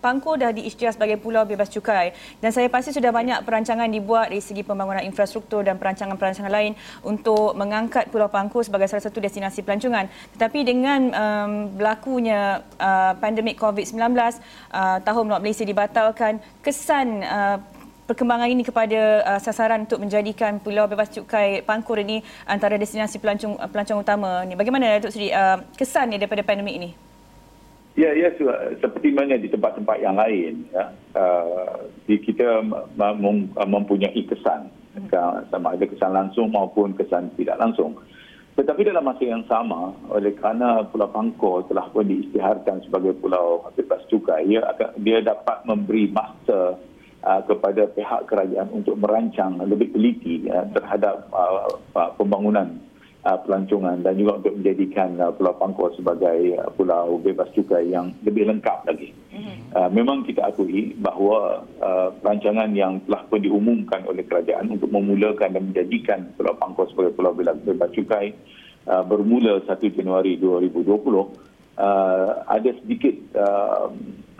Pangkor 0.00 0.40
dah 0.40 0.50
diisytiharkan 0.50 0.96
sebagai 0.96 1.20
pulau 1.20 1.44
bebas 1.44 1.68
cukai 1.68 2.16
dan 2.40 2.50
saya 2.50 2.72
pasti 2.72 2.90
sudah 2.90 3.12
banyak 3.12 3.44
perancangan 3.44 3.86
dibuat 3.86 4.32
dari 4.32 4.40
segi 4.40 4.64
pembangunan 4.64 5.04
infrastruktur 5.04 5.60
dan 5.60 5.76
perancangan-perancangan 5.76 6.50
lain 6.50 6.72
untuk 7.04 7.52
mengangkat 7.54 8.08
Pulau 8.08 8.32
Pangkor 8.32 8.64
sebagai 8.64 8.88
salah 8.88 9.04
satu 9.04 9.20
destinasi 9.20 9.60
pelancongan. 9.60 10.08
Tetapi 10.34 10.64
dengan 10.64 11.00
um, 11.12 11.52
berlakunya 11.76 12.64
uh, 12.80 13.12
pandemik 13.20 13.60
COVID-19, 13.60 14.00
uh, 14.72 14.98
tahun 15.04 15.22
Melawat 15.28 15.42
Malaysia 15.44 15.66
dibatalkan, 15.68 16.40
kesan 16.64 17.20
uh, 17.22 17.60
perkembangan 18.10 18.50
ini 18.50 18.66
kepada 18.66 19.22
uh, 19.22 19.40
sasaran 19.42 19.86
untuk 19.86 20.02
menjadikan 20.02 20.58
Pulau 20.58 20.90
Bebas 20.90 21.14
Cukai 21.14 21.62
Pangkor 21.62 22.02
ini 22.02 22.26
antara 22.42 22.74
destinasi 22.74 23.22
pelancong 23.22 23.54
pelancong 23.70 24.02
utama 24.02 24.42
ni. 24.42 24.58
Bagaimana 24.58 24.98
Datuk 24.98 25.14
Seri 25.14 25.30
uh, 25.30 25.62
kesan 25.78 26.10
daripada 26.10 26.42
pandemik 26.42 26.74
ini? 26.74 27.09
Ya, 27.98 28.14
ya 28.14 28.30
seperti 28.78 29.10
mana 29.10 29.34
di 29.34 29.50
tempat-tempat 29.50 29.98
yang 29.98 30.14
lain, 30.14 30.62
ya, 30.70 30.94
uh, 31.18 31.90
kita 32.06 32.62
mempunyai 33.66 34.22
kesan, 34.30 34.70
sama 35.50 35.74
ada 35.74 35.84
kesan 35.90 36.14
langsung 36.14 36.54
maupun 36.54 36.94
kesan 36.94 37.34
tidak 37.34 37.58
langsung. 37.58 37.98
Tetapi 38.54 38.86
dalam 38.86 39.06
masa 39.06 39.24
yang 39.26 39.42
sama, 39.50 39.94
oleh 40.12 40.36
kerana 40.36 40.86
Pulau 40.86 41.10
Pangkor 41.10 41.66
telah 41.66 41.86
pun 41.90 42.04
diisytiharkan 42.04 42.84
sebagai 42.84 43.16
pulau 43.16 43.64
bebas 43.72 44.04
cukai, 44.10 44.44
ia, 44.46 44.60
dia 45.00 45.18
dapat 45.24 45.64
memberi 45.64 46.10
masa 46.12 46.76
uh, 47.24 47.40
kepada 47.46 47.88
pihak 47.94 48.28
kerajaan 48.28 48.68
untuk 48.74 48.98
merancang 49.00 49.56
lebih 49.64 49.94
teliti 49.96 50.44
ya, 50.44 50.66
terhadap 50.76 51.30
uh, 51.32 51.72
uh, 51.96 52.10
pembangunan 52.20 52.78
uh, 53.24 53.38
pelancongan 53.44 54.00
dan 54.00 54.16
juga 54.16 54.40
untuk 54.40 54.54
menjadikan 54.60 55.16
uh, 55.20 55.32
Pulau 55.34 55.54
Pangkor 55.56 55.92
sebagai 55.96 56.56
uh, 56.56 56.68
pulau 56.72 57.20
bebas 57.20 57.48
cukai 57.52 57.92
yang 57.92 58.12
lebih 58.24 58.48
lengkap 58.48 58.88
lagi. 58.88 59.12
Mm-hmm. 59.32 59.56
Uh, 59.76 59.88
memang 59.92 60.24
kita 60.24 60.48
akui 60.48 60.96
bahawa 60.98 61.64
uh, 61.80 62.08
rancangan 62.24 62.72
yang 62.72 63.00
telah 63.04 63.22
pun 63.28 63.40
diumumkan 63.40 64.02
oleh 64.08 64.24
kerajaan 64.26 64.72
untuk 64.72 64.90
memulakan 64.90 65.54
dan 65.56 65.62
menjadikan 65.70 66.20
Pulau 66.34 66.56
Pangkor 66.56 66.88
sebagai 66.90 67.14
pulau 67.14 67.36
bebas 67.36 67.90
cukai 67.92 68.32
uh, 68.88 69.04
bermula 69.04 69.60
1 69.64 69.96
Januari 69.96 70.40
2020 70.40 70.80
uh, 71.80 72.28
ada 72.48 72.70
sedikit 72.82 73.14
uh, 73.36 73.88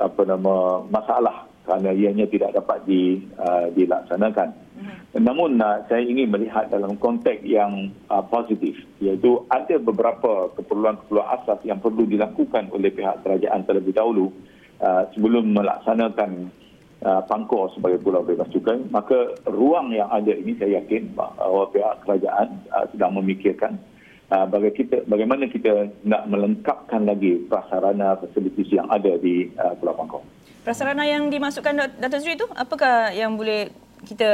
apa 0.00 0.22
nama 0.24 0.84
masalah 0.88 1.50
kerana 1.64 1.92
ianya 1.94 2.26
tidak 2.26 2.56
dapat 2.56 2.82
di, 2.88 3.20
uh, 3.38 3.70
dilaksanakan. 3.70 4.69
Namun 5.10 5.58
uh, 5.58 5.82
saya 5.90 6.06
ingin 6.06 6.30
melihat 6.30 6.70
dalam 6.70 6.94
konteks 6.94 7.42
yang 7.42 7.90
uh, 8.06 8.22
positif 8.30 8.78
iaitu 9.02 9.42
ada 9.50 9.74
beberapa 9.82 10.54
keperluan-keperluan 10.54 11.26
asas 11.34 11.58
yang 11.66 11.82
perlu 11.82 12.06
dilakukan 12.06 12.70
oleh 12.70 12.94
pihak 12.94 13.26
kerajaan 13.26 13.66
terlebih 13.66 13.90
dahulu 13.90 14.30
uh, 14.78 15.10
sebelum 15.14 15.50
melaksanakan 15.50 16.54
Pangkor 17.00 17.72
sebagai 17.72 17.96
pulau 18.04 18.20
bebas 18.20 18.44
cukai 18.52 18.76
maka 18.92 19.32
ruang 19.48 19.88
yang 19.88 20.12
ada 20.12 20.36
ini 20.36 20.52
saya 20.60 20.84
yakin 20.84 21.16
bahawa 21.16 21.72
pihak 21.72 22.04
kerajaan 22.04 22.60
sedang 22.92 23.16
memikirkan 23.16 23.80
uh, 24.28 24.44
kita, 24.68 25.08
bagaimana 25.08 25.48
kita 25.48 25.88
nak 26.04 26.28
melengkapkan 26.28 27.08
lagi 27.08 27.40
prasarana 27.48 28.20
fasilitas 28.20 28.68
yang 28.68 28.84
ada 28.92 29.16
di 29.16 29.48
Pulau 29.80 29.96
Pangkor. 29.96 30.20
Prasarana 30.60 31.08
yang 31.08 31.32
dimasukkan 31.32 32.04
Dato' 32.04 32.20
Sri 32.20 32.36
itu 32.36 32.44
apakah 32.52 33.16
yang 33.16 33.40
boleh 33.40 33.72
kita 34.04 34.28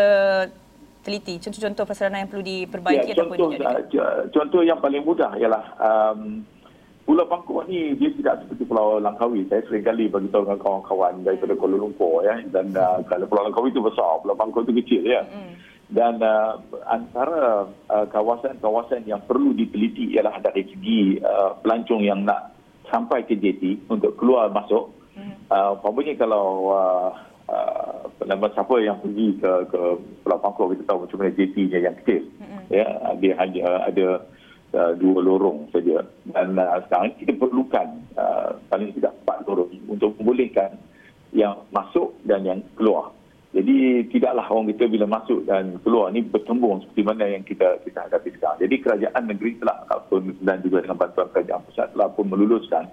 teliti 1.06 1.38
contoh-contoh 1.38 1.86
prasarana 1.86 2.18
yang 2.26 2.30
perlu 2.30 2.42
diperbaiki 2.42 3.14
ya, 3.14 3.22
contoh, 3.22 3.54
ataupun 3.54 4.30
contoh 4.34 4.60
yang 4.66 4.78
paling 4.82 5.06
mudah 5.06 5.30
ialah 5.38 5.64
um, 5.78 6.42
Pulau 7.06 7.22
Pangkor 7.30 7.62
ni 7.70 7.94
dia 7.94 8.10
tidak 8.18 8.42
seperti 8.42 8.66
Pulau 8.66 8.98
Langkawi. 8.98 9.46
Saya 9.46 9.62
sering 9.70 9.86
kali 9.86 10.10
bagi 10.10 10.26
tahu 10.34 10.42
dengan 10.42 10.58
kawan-kawan 10.58 11.22
daripada 11.22 11.54
Kuala 11.54 11.78
Lumpur 11.78 12.26
ya 12.26 12.34
dan 12.50 12.74
uh, 12.74 12.98
kalau 13.06 13.30
Pulau 13.30 13.46
Langkawi 13.46 13.70
itu 13.70 13.78
besar, 13.78 14.18
Pulau 14.26 14.34
Pangkor 14.34 14.66
itu 14.66 14.74
kecil 14.82 15.06
ya. 15.06 15.22
Mm. 15.22 15.54
Dan 15.86 16.18
uh, 16.18 16.58
antara 16.90 17.70
uh, 17.86 18.06
kawasan-kawasan 18.10 19.06
yang 19.06 19.22
perlu 19.22 19.54
diteliti 19.54 20.18
ialah 20.18 20.42
dari 20.42 20.66
segi 20.66 21.22
uh, 21.22 21.54
pelancong 21.62 22.02
yang 22.02 22.26
nak 22.26 22.50
sampai 22.90 23.22
ke 23.22 23.38
JT 23.38 23.86
untuk 23.86 24.18
keluar 24.18 24.50
masuk. 24.50 24.90
Mm. 25.14 25.46
Uh, 25.46 25.78
umpamanya 25.78 26.18
kalau 26.18 26.74
uh, 26.74 27.08
uh, 27.50 28.06
nama 28.26 28.46
siapa 28.52 28.74
yang 28.82 28.98
pergi 29.02 29.38
ke 29.38 29.52
ke 29.70 29.80
Pulau 30.22 30.38
Pangkor 30.42 30.74
kita 30.74 30.84
tahu 30.90 31.06
macam 31.06 31.16
mana 31.22 31.36
JT-nya 31.36 31.78
yang 31.82 31.96
kecil. 32.02 32.22
Mm-hmm. 32.42 32.62
Ya, 32.74 32.86
dia 33.22 33.32
hanya 33.38 33.66
ada 33.86 34.08
uh, 34.74 34.92
dua 34.98 35.18
lorong 35.22 35.70
saja. 35.70 36.02
Dan 36.30 36.58
uh, 36.58 36.78
sekarang 36.86 37.14
kita 37.18 37.32
perlukan 37.38 37.86
uh, 38.18 38.58
paling 38.68 38.90
tidak 38.98 39.14
empat 39.22 39.46
lorong 39.46 39.70
untuk 39.86 40.14
membolehkan 40.18 40.74
yang 41.34 41.54
masuk 41.70 42.14
dan 42.26 42.42
yang 42.42 42.60
keluar. 42.74 43.12
Jadi 43.56 44.04
tidaklah 44.12 44.44
orang 44.52 44.68
kita 44.68 44.84
bila 44.84 45.06
masuk 45.08 45.48
dan 45.48 45.80
keluar 45.80 46.12
ni 46.12 46.20
bertembung 46.20 46.84
seperti 46.84 47.02
mana 47.08 47.24
yang 47.24 47.40
kita 47.40 47.80
kita 47.88 48.04
hadapi 48.04 48.28
sekarang. 48.36 48.60
Jadi 48.60 48.74
kerajaan 48.84 49.22
negeri 49.32 49.56
telah 49.56 49.76
pun 50.12 50.28
dan 50.44 50.60
juga 50.60 50.84
dengan 50.84 51.00
bantuan 51.00 51.32
kerajaan 51.32 51.64
pusat 51.64 51.88
telah 51.96 52.08
pun 52.12 52.28
meluluskan 52.28 52.84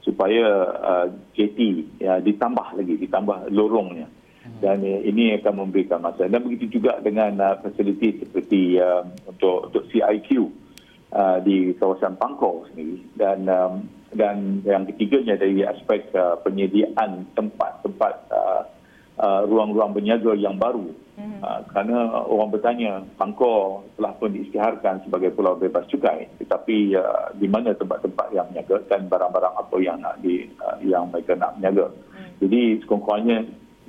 supaya 0.00 0.46
uh, 0.80 1.06
JT 1.36 1.58
ya, 2.00 2.18
ditambah 2.20 2.76
lagi, 2.76 2.94
ditambah 2.96 3.52
lorongnya. 3.52 4.08
Dan 4.60 4.80
uh, 4.82 5.00
ini 5.04 5.36
akan 5.40 5.68
memberikan 5.68 6.00
masa. 6.00 6.26
Dan 6.26 6.44
begitu 6.44 6.80
juga 6.80 6.98
dengan 7.00 7.36
uh, 7.40 7.54
fasiliti 7.60 8.24
seperti 8.24 8.80
uh, 8.80 9.04
untuk 9.28 9.72
untuk 9.72 9.84
CIQ 9.92 10.48
uh, 11.12 11.38
di 11.44 11.76
kawasan 11.76 12.16
Pangkor 12.16 12.68
sendiri. 12.72 13.04
Dan 13.14 13.44
um, 13.46 13.84
dan 14.10 14.64
yang 14.66 14.88
ketiganya 14.90 15.38
dari 15.38 15.62
aspek 15.62 16.10
uh, 16.18 16.34
penyediaan 16.42 17.30
tempat-tempat 17.38 18.14
uh, 18.34 18.62
uh, 19.20 19.44
ruang-ruang 19.44 19.92
berniaga 19.92 20.32
yang 20.34 20.56
baru 20.56 20.88
hmm. 21.20 21.44
uh, 21.44 21.60
kerana 21.70 22.24
orang 22.24 22.50
bertanya 22.50 23.04
Pangkor 23.20 23.84
telah 24.00 24.12
pun 24.16 24.32
diisytiharkan 24.32 25.04
sebagai 25.04 25.30
pulau 25.36 25.54
bebas 25.60 25.84
cukai 25.92 26.26
tetapi 26.40 26.96
uh, 26.96 27.28
di 27.36 27.46
mana 27.46 27.76
tempat-tempat 27.76 28.32
yang 28.32 28.48
berniaga 28.48 28.76
dan 28.88 29.06
barang-barang 29.06 29.54
apa 29.54 29.76
yang 29.78 29.96
nak 30.00 30.16
di 30.24 30.48
uh, 30.64 30.76
yang 30.80 31.06
mereka 31.12 31.36
nak 31.36 31.54
berniaga 31.60 31.86
hmm. 31.92 32.30
jadi 32.40 32.60
sekurang-kurangnya 32.82 33.38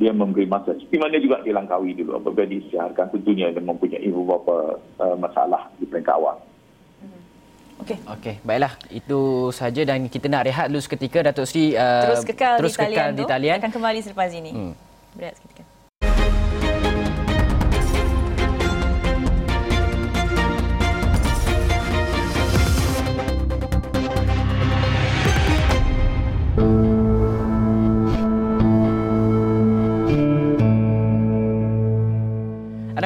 dia 0.01 0.09
memberi 0.09 0.49
masa. 0.49 0.73
Seperti 0.73 0.97
mana 0.97 1.21
juga 1.21 1.37
di 1.45 1.53
Langkawi 1.53 1.93
dulu 1.93 2.17
apabila 2.17 2.49
diisytiharkan 2.49 3.13
tentunya 3.13 3.53
dia 3.53 3.61
mempunyai 3.61 4.09
beberapa 4.09 4.81
uh, 4.97 5.15
masalah 5.21 5.69
di 5.77 5.85
peringkat 5.85 6.17
awal. 6.17 6.41
Hmm. 6.97 7.21
Okey. 7.85 7.97
Okey, 8.09 8.35
baiklah. 8.41 8.73
Itu 8.89 9.53
saja 9.53 9.85
dan 9.85 10.09
kita 10.09 10.25
nak 10.25 10.49
rehat 10.49 10.73
dulu 10.73 10.81
seketika 10.81 11.29
Datuk 11.29 11.45
Sri 11.45 11.77
uh, 11.77 12.09
terus 12.09 12.25
kekal, 12.25 12.57
terus 12.57 12.73
di, 12.73 12.81
kekal 12.81 12.89
talian 12.89 13.11
di 13.13 13.23
talian. 13.29 13.57
Akan 13.61 13.73
kembali 13.77 13.99
selepas 14.01 14.33
ini. 14.33 14.49
Hmm. 14.49 14.73
blir 15.17 15.31
jeg 15.31 15.37
skeptiker. 15.41 15.70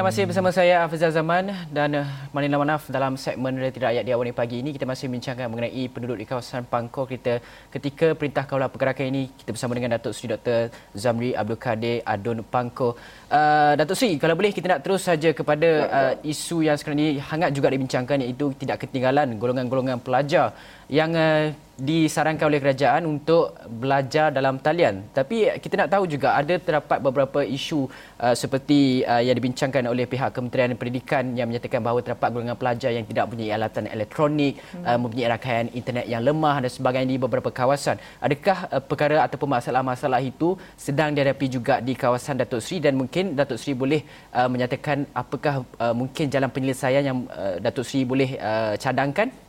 Masih 0.05 0.29
bersama 0.29 0.53
saya 0.53 0.85
Afizal 0.85 1.09
Zaman 1.09 1.49
dan 1.73 2.05
Manila 2.29 2.61
Manaf 2.61 2.85
dalam 2.93 3.17
segmen 3.17 3.57
Realiti 3.57 3.81
Rakyat 3.81 4.05
di 4.05 4.13
awal 4.13 4.29
pagi 4.37 4.61
ini 4.61 4.69
kita 4.69 4.85
masih 4.85 5.09
bincangkan 5.09 5.49
mengenai 5.49 5.89
penduduk 5.89 6.21
di 6.21 6.29
kawasan 6.29 6.61
Pangkor 6.69 7.09
kita 7.09 7.41
ketika 7.73 8.13
Perintah 8.13 8.45
Kawalan 8.45 8.69
Pergerakan 8.69 9.09
ini 9.09 9.33
kita 9.33 9.49
bersama 9.49 9.73
dengan 9.73 9.97
Datuk 9.97 10.13
Seri 10.13 10.37
Dr. 10.37 10.69
Zamri 10.93 11.33
Abdul 11.33 11.57
Kadir 11.57 12.05
Adun 12.05 12.45
Pangkor. 12.45 12.93
Uh, 13.33 13.73
Datuk 13.81 13.97
Seri, 13.97 14.21
kalau 14.21 14.37
boleh 14.37 14.53
kita 14.53 14.77
nak 14.77 14.85
terus 14.85 15.09
saja 15.09 15.33
kepada 15.33 15.69
uh, 15.89 16.13
isu 16.21 16.61
yang 16.61 16.77
sekarang 16.77 17.01
ini 17.01 17.17
hangat 17.17 17.49
juga 17.49 17.73
dibincangkan 17.73 18.21
iaitu 18.29 18.53
tidak 18.61 18.85
ketinggalan 18.85 19.41
golongan-golongan 19.41 20.05
pelajar 20.05 20.53
yang 20.85 21.17
uh, 21.17 21.49
disarankan 21.75 22.47
oleh 22.47 22.63
kerajaan 22.63 23.03
untuk 23.03 23.51
belajar 23.67 24.31
dalam 24.31 24.63
talian. 24.63 25.11
Tapi 25.11 25.59
kita 25.59 25.75
nak 25.75 25.91
tahu 25.91 26.07
juga 26.07 26.31
ada 26.39 26.55
terdapat 26.55 27.03
beberapa 27.03 27.43
isu 27.43 27.91
uh, 28.23 28.31
seperti 28.31 29.03
uh, 29.03 29.19
yang 29.19 29.35
dibincangkan 29.35 29.83
oleh 29.91 30.07
pihak 30.07 30.31
Kementerian 30.31 30.71
Pendidikan 30.79 31.35
yang 31.35 31.51
menyatakan 31.51 31.83
bahawa 31.83 31.99
terdapat 31.99 32.31
golongan 32.31 32.55
pelajar 32.55 32.95
yang 32.95 33.03
tidak 33.03 33.27
mempunyai 33.27 33.51
alatan 33.59 33.91
elektronik, 33.91 34.55
hmm. 34.55 34.87
uh, 34.87 34.97
mempunyai 35.03 35.27
rangkaian 35.35 35.67
internet 35.75 36.07
yang 36.07 36.23
lemah 36.23 36.63
dan 36.63 36.71
sebagainya 36.71 37.11
di 37.11 37.19
beberapa 37.19 37.51
kawasan. 37.51 37.99
Adakah 38.23 38.57
uh, 38.71 38.79
perkara 38.79 39.27
ataupun 39.27 39.51
masalah-masalah 39.59 40.23
itu 40.23 40.55
sedang 40.79 41.11
dihadapi 41.11 41.45
juga 41.51 41.83
di 41.83 41.91
kawasan 41.91 42.39
Datuk 42.39 42.63
Seri 42.63 42.87
dan 42.87 42.95
mungkin 42.95 43.35
Datuk 43.35 43.59
Seri 43.59 43.75
boleh 43.75 43.99
uh, 44.31 44.47
menyatakan 44.47 45.03
apakah 45.11 45.67
uh, 45.75 45.91
mungkin 45.91 46.31
jalan 46.31 46.47
penyelesaian 46.47 47.03
yang 47.03 47.27
uh, 47.27 47.59
Datuk 47.59 47.83
Seri 47.83 48.07
boleh 48.07 48.39
uh, 48.39 48.79
cadangkan? 48.79 49.43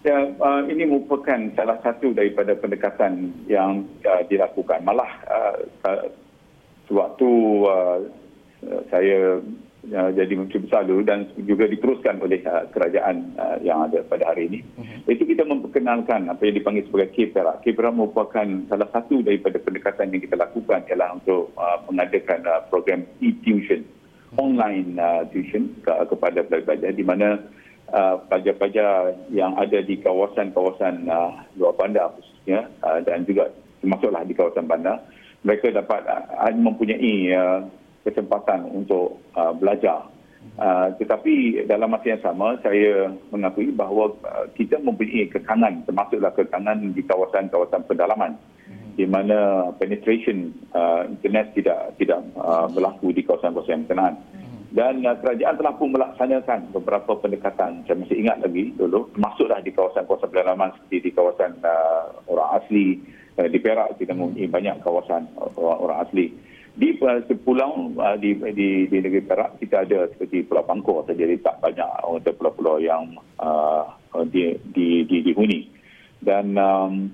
Ya, 0.00 0.32
uh, 0.32 0.64
ini 0.64 0.88
merupakan 0.88 1.36
salah 1.52 1.76
satu 1.84 2.16
daripada 2.16 2.56
pendekatan 2.56 3.36
yang 3.44 3.84
uh, 4.08 4.24
dilakukan. 4.24 4.80
Malah 4.80 5.10
uh, 5.28 5.56
uh, 5.84 6.08
sewaktu 6.88 7.30
uh, 7.68 7.98
saya 8.88 9.44
uh, 9.92 10.10
jadi 10.16 10.32
Menteri 10.40 10.64
Besar 10.64 10.88
dulu 10.88 11.04
dan 11.04 11.28
juga 11.44 11.68
diteruskan 11.68 12.16
oleh 12.16 12.40
uh, 12.48 12.64
kerajaan 12.72 13.36
uh, 13.36 13.60
yang 13.60 13.92
ada 13.92 14.00
pada 14.08 14.32
hari 14.32 14.48
ini. 14.48 14.60
Uh-huh. 14.80 15.12
Itu 15.12 15.28
kita 15.28 15.44
memperkenalkan 15.44 16.32
apa 16.32 16.48
yang 16.48 16.56
dipanggil 16.56 16.88
sebagai 16.88 17.12
KPRA. 17.12 17.60
KPRA 17.60 17.92
merupakan 17.92 18.48
salah 18.72 18.88
satu 18.96 19.20
daripada 19.20 19.60
pendekatan 19.60 20.16
yang 20.16 20.24
kita 20.24 20.40
lakukan 20.40 20.80
ialah 20.88 21.20
untuk 21.20 21.52
uh, 21.60 21.76
mengadakan 21.92 22.40
uh, 22.48 22.64
program 22.72 23.04
e-tuition, 23.20 23.84
uh-huh. 23.84 24.48
online 24.48 24.96
uh, 24.96 25.28
tuition 25.28 25.76
ke- 25.84 26.08
kepada 26.08 26.40
pelajar 26.48 26.88
di 26.96 27.04
mana 27.04 27.36
Uh, 27.90 28.22
pelajar-pelajar 28.30 29.18
yang 29.34 29.58
ada 29.58 29.82
di 29.82 29.98
kawasan-kawasan 29.98 31.10
uh, 31.10 31.42
luar 31.58 31.74
bandar 31.74 32.14
khususnya 32.14 32.70
uh, 32.86 33.02
dan 33.02 33.26
juga 33.26 33.50
termasuklah 33.82 34.22
di 34.22 34.30
kawasan 34.30 34.70
bandar 34.70 35.02
mereka 35.42 35.74
dapat 35.74 36.06
uh, 36.06 36.54
mempunyai 36.54 37.34
uh, 37.34 37.66
kesempatan 38.06 38.70
untuk 38.70 39.18
uh, 39.34 39.50
belajar 39.58 40.06
Uh, 40.60 40.92
tetapi 40.96 41.64
dalam 41.68 41.92
masa 41.92 42.16
yang 42.16 42.24
sama 42.24 42.56
saya 42.64 43.12
mengakui 43.28 43.72
bahawa 43.72 44.12
uh, 44.24 44.44
kita 44.56 44.76
mempunyai 44.80 45.28
kekangan 45.28 45.84
termasuklah 45.84 46.32
kekangan 46.32 46.96
di 46.96 47.00
kawasan-kawasan 47.04 47.84
pedalaman 47.84 48.36
di 48.96 49.04
mana 49.08 49.68
penetration 49.76 50.52
uh, 50.76 51.04
internet 51.08 51.52
tidak 51.56 51.96
tidak 51.96 52.20
uh, 52.40 52.68
berlaku 52.72 53.12
di 53.12 53.24
kawasan-kawasan 53.24 53.72
yang 53.72 53.84
berkenaan. 53.88 54.14
Dan 54.70 55.02
uh, 55.02 55.18
kerajaan 55.18 55.58
telah 55.58 55.74
pun 55.74 55.90
melaksanakan 55.90 56.70
beberapa 56.70 57.18
pendekatan. 57.18 57.82
Saya 57.86 57.98
masih 57.98 58.22
ingat 58.22 58.38
lagi 58.38 58.70
dulu 58.78 59.10
termasuklah 59.14 59.58
di 59.66 59.74
kawasan-kawasan 59.74 60.30
pedalaman 60.30 60.70
seperti 60.78 60.96
di 61.06 61.10
kawasan 61.10 61.58
uh, 61.66 62.14
orang 62.30 62.62
asli 62.62 63.02
uh, 63.38 63.48
di 63.50 63.58
Perak 63.58 63.98
kita 63.98 64.14
mempunyai 64.14 64.46
banyak 64.46 64.76
kawasan 64.86 65.26
orang, 65.36 65.78
orang 65.82 65.98
asli 66.06 66.30
di 66.80 66.94
pulau 67.42 67.90
uh, 67.98 68.14
di, 68.14 68.38
di 68.54 68.86
di 68.86 68.96
negeri 69.02 69.26
Perak 69.26 69.58
kita 69.58 69.82
ada 69.82 70.06
seperti 70.14 70.46
Pulau 70.46 70.62
Pangkor 70.62 71.02
saja 71.02 71.18
jadi 71.26 71.36
tak 71.42 71.58
banyak 71.58 71.90
untuk 72.06 72.38
pulau-pulau 72.38 72.78
yang 72.78 73.18
uh, 73.42 73.90
di, 74.30 74.54
di, 74.70 75.02
di 75.02 75.16
dihuni 75.26 75.66
dan 76.22 76.54
um, 76.54 77.10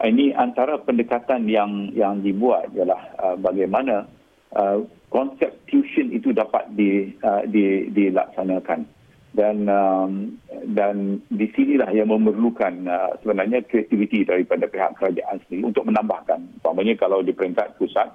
ini 0.00 0.32
antara 0.32 0.78
pendekatan 0.80 1.50
yang 1.50 1.90
yang 1.92 2.22
dibuat 2.22 2.70
ialah 2.72 3.02
uh, 3.18 3.36
bagaimana 3.36 4.06
uh, 4.54 4.78
konsep 5.10 5.50
tuition 5.66 6.14
itu 6.14 6.30
dapat 6.30 6.70
di, 6.72 7.10
uh, 7.20 7.42
di 7.44 7.90
dilaksanakan 7.90 8.86
dan 9.30 9.66
um, 9.70 10.34
dan 10.74 11.22
di 11.30 11.46
sinilah 11.54 11.86
yang 11.94 12.10
memerlukan 12.10 12.86
uh, 12.90 13.14
sebenarnya 13.22 13.62
kreativiti 13.62 14.26
daripada 14.26 14.66
pihak 14.66 14.98
kerajaan 14.98 15.38
sendiri 15.46 15.70
untuk 15.70 15.86
menambahkan 15.86 16.58
umpamanya 16.58 16.98
kalau 16.98 17.22
di 17.22 17.30
peringkat 17.30 17.78
pusat 17.78 18.10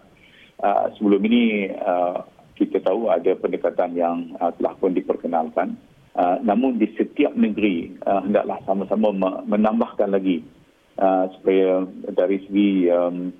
Uh, 0.55 0.87
sebelum 0.95 1.19
ini 1.27 1.67
uh, 1.67 2.23
kita 2.55 2.79
tahu 2.79 3.11
ada 3.11 3.35
pendekatan 3.35 3.91
yang 3.91 4.31
uh, 4.39 4.55
telah 4.55 4.71
pun 4.79 4.95
diperkenalkan. 4.95 5.75
Uh, 6.15 6.39
namun 6.47 6.79
di 6.79 6.87
setiap 6.95 7.35
negeri 7.35 7.91
uh, 8.07 8.23
hendaklah 8.23 8.55
sama-sama 8.63 9.11
menambahkan 9.43 10.15
lagi 10.15 10.47
uh, 10.95 11.27
supaya 11.35 11.83
dari 12.15 12.39
segi 12.47 12.87
um, 12.87 13.35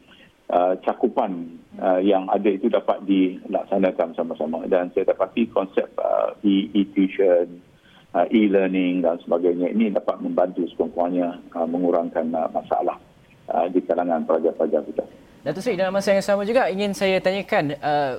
uh, 0.51 0.73
cakupan 0.81 1.61
uh, 1.79 2.01
yang 2.01 2.27
ada 2.29 2.49
itu 2.49 2.69
dapat 2.69 3.01
dilaksanakan 3.05 4.13
sama-sama. 4.13 4.65
Dan 4.69 4.91
saya 4.93 5.09
dapati 5.13 5.47
konsep 5.49 5.87
uh, 5.97 6.33
e-tuition, 6.45 7.61
uh, 8.13 8.25
e-learning 8.31 9.03
dan 9.03 9.19
sebagainya 9.21 9.71
ini 9.71 9.91
dapat 9.91 10.19
membantu 10.21 10.65
sekurang-kurangnya 10.71 11.39
uh, 11.55 11.67
mengurangkan 11.67 12.25
uh, 12.33 12.49
masalah 12.51 12.97
uh, 13.51 13.67
di 13.69 13.79
kalangan 13.83 14.23
pelajar-pelajar 14.23 14.81
kita. 14.89 15.03
Datuk 15.45 15.61
Seri, 15.61 15.77
dalam 15.77 15.93
masa 15.93 16.09
yang 16.09 16.25
sama 16.25 16.41
juga 16.41 16.65
ingin 16.73 16.97
saya 16.97 17.21
tanyakan 17.21 17.77
uh, 17.77 18.17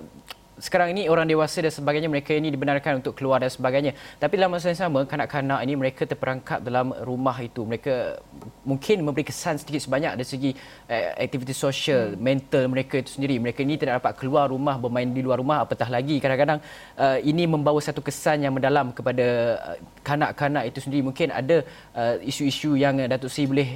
sekarang 0.56 0.96
ini 0.96 1.12
orang 1.12 1.28
dewasa 1.28 1.60
dan 1.60 1.68
sebagainya 1.68 2.08
mereka 2.08 2.32
ini 2.32 2.48
dibenarkan 2.48 3.04
untuk 3.04 3.12
keluar 3.12 3.44
dan 3.44 3.52
sebagainya. 3.52 3.92
Tapi 4.16 4.40
dalam 4.40 4.56
masa 4.56 4.72
yang 4.72 4.80
sama 4.80 5.04
kanak-kanak 5.04 5.60
ini 5.60 5.74
mereka 5.76 6.08
terperangkap 6.08 6.64
dalam 6.64 6.96
rumah 7.04 7.36
itu. 7.44 7.60
Mereka 7.68 8.24
mungkin 8.64 9.04
memberi 9.04 9.28
kesan 9.28 9.60
sedikit 9.60 9.84
sebanyak 9.84 10.16
dari 10.16 10.28
segi 10.28 10.50
uh, 10.88 11.12
aktiviti 11.20 11.52
sosial, 11.52 12.16
hmm. 12.16 12.20
mental 12.20 12.64
mereka 12.72 12.96
itu 12.96 13.20
sendiri. 13.20 13.36
Mereka 13.36 13.60
ini 13.60 13.76
tidak 13.76 14.00
dapat 14.00 14.16
keluar 14.16 14.48
rumah, 14.48 14.80
bermain 14.80 15.12
di 15.12 15.20
luar 15.20 15.44
rumah 15.44 15.68
apatah 15.68 15.92
lagi. 15.92 16.16
Kadang-kadang 16.16 16.64
uh, 16.96 17.18
ini 17.20 17.44
membawa 17.44 17.78
satu 17.78 18.00
kesan 18.00 18.48
yang 18.48 18.56
mendalam 18.56 18.96
kepada 18.96 19.26
uh, 19.60 19.76
kanak-kanak 20.00 20.72
itu 20.72 20.80
sendiri. 20.80 21.04
Mungkin 21.04 21.36
ada 21.36 21.60
uh, 21.92 22.16
isu-isu 22.24 22.80
yang 22.80 22.96
Datuk 22.96 23.28
Seri 23.28 23.44
boleh 23.44 23.68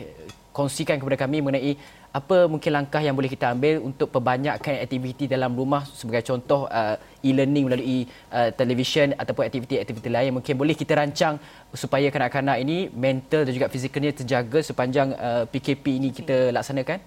kongsikan 0.50 0.98
kepada 0.98 1.16
kami 1.16 1.38
mengenai 1.44 1.78
apa 2.10 2.50
mungkin 2.50 2.74
langkah 2.74 2.98
yang 2.98 3.14
boleh 3.14 3.30
kita 3.30 3.54
ambil 3.54 3.78
untuk 3.86 4.10
perbanyakkan 4.10 4.82
aktiviti 4.82 5.30
dalam 5.30 5.54
rumah 5.54 5.86
sebagai 5.86 6.26
contoh 6.26 6.66
uh, 6.66 6.98
e-learning 7.22 7.70
melalui 7.70 8.02
uh, 8.34 8.50
televisyen 8.50 9.14
ataupun 9.14 9.46
aktiviti-aktiviti 9.46 10.10
lain 10.10 10.34
mungkin 10.34 10.58
boleh 10.58 10.74
kita 10.74 10.98
rancang 10.98 11.38
supaya 11.70 12.10
kanak-kanak 12.10 12.58
ini 12.58 12.90
mental 12.90 13.46
dan 13.46 13.54
juga 13.54 13.70
fizikalnya 13.70 14.10
terjaga 14.10 14.58
sepanjang 14.58 15.14
uh, 15.14 15.46
PKP 15.46 15.84
ini 16.02 16.08
kita 16.10 16.50
laksanakan? 16.50 16.98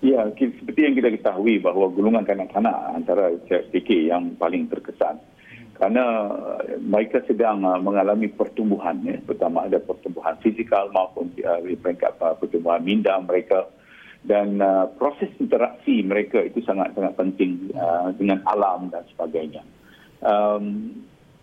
Ya, 0.00 0.24
seperti 0.38 0.80
yang 0.86 0.94
kita 0.96 1.12
ketahui 1.12 1.60
bahawa 1.60 1.90
golongan 1.92 2.24
kanak-kanak 2.24 2.72
antara 2.94 3.36
PK 3.44 4.08
yang 4.08 4.32
paling 4.38 4.70
terkesan 4.70 5.18
kerana 5.76 6.30
mereka 6.78 7.24
sedang 7.26 7.60
mengalami 7.82 8.30
pertumbuhan 8.30 9.02
ya. 9.02 9.18
pertama 9.26 9.66
ada 9.66 9.82
pertumbuhan 9.82 10.38
fizikal 10.38 10.92
maupun 10.94 11.34
uh, 11.42 11.58
peringkat 11.58 12.16
pertumbuhan 12.38 12.86
minda 12.86 13.18
mereka 13.18 13.66
dan 14.20 14.60
uh, 14.60 14.86
proses 15.00 15.32
interaksi 15.40 16.04
mereka 16.04 16.44
itu 16.44 16.60
sangat-sangat 16.60 17.16
penting 17.16 17.72
uh, 17.72 18.12
dengan 18.12 18.44
alam 18.44 18.92
dan 18.92 19.04
sebagainya. 19.16 19.64
Um, 20.20 20.92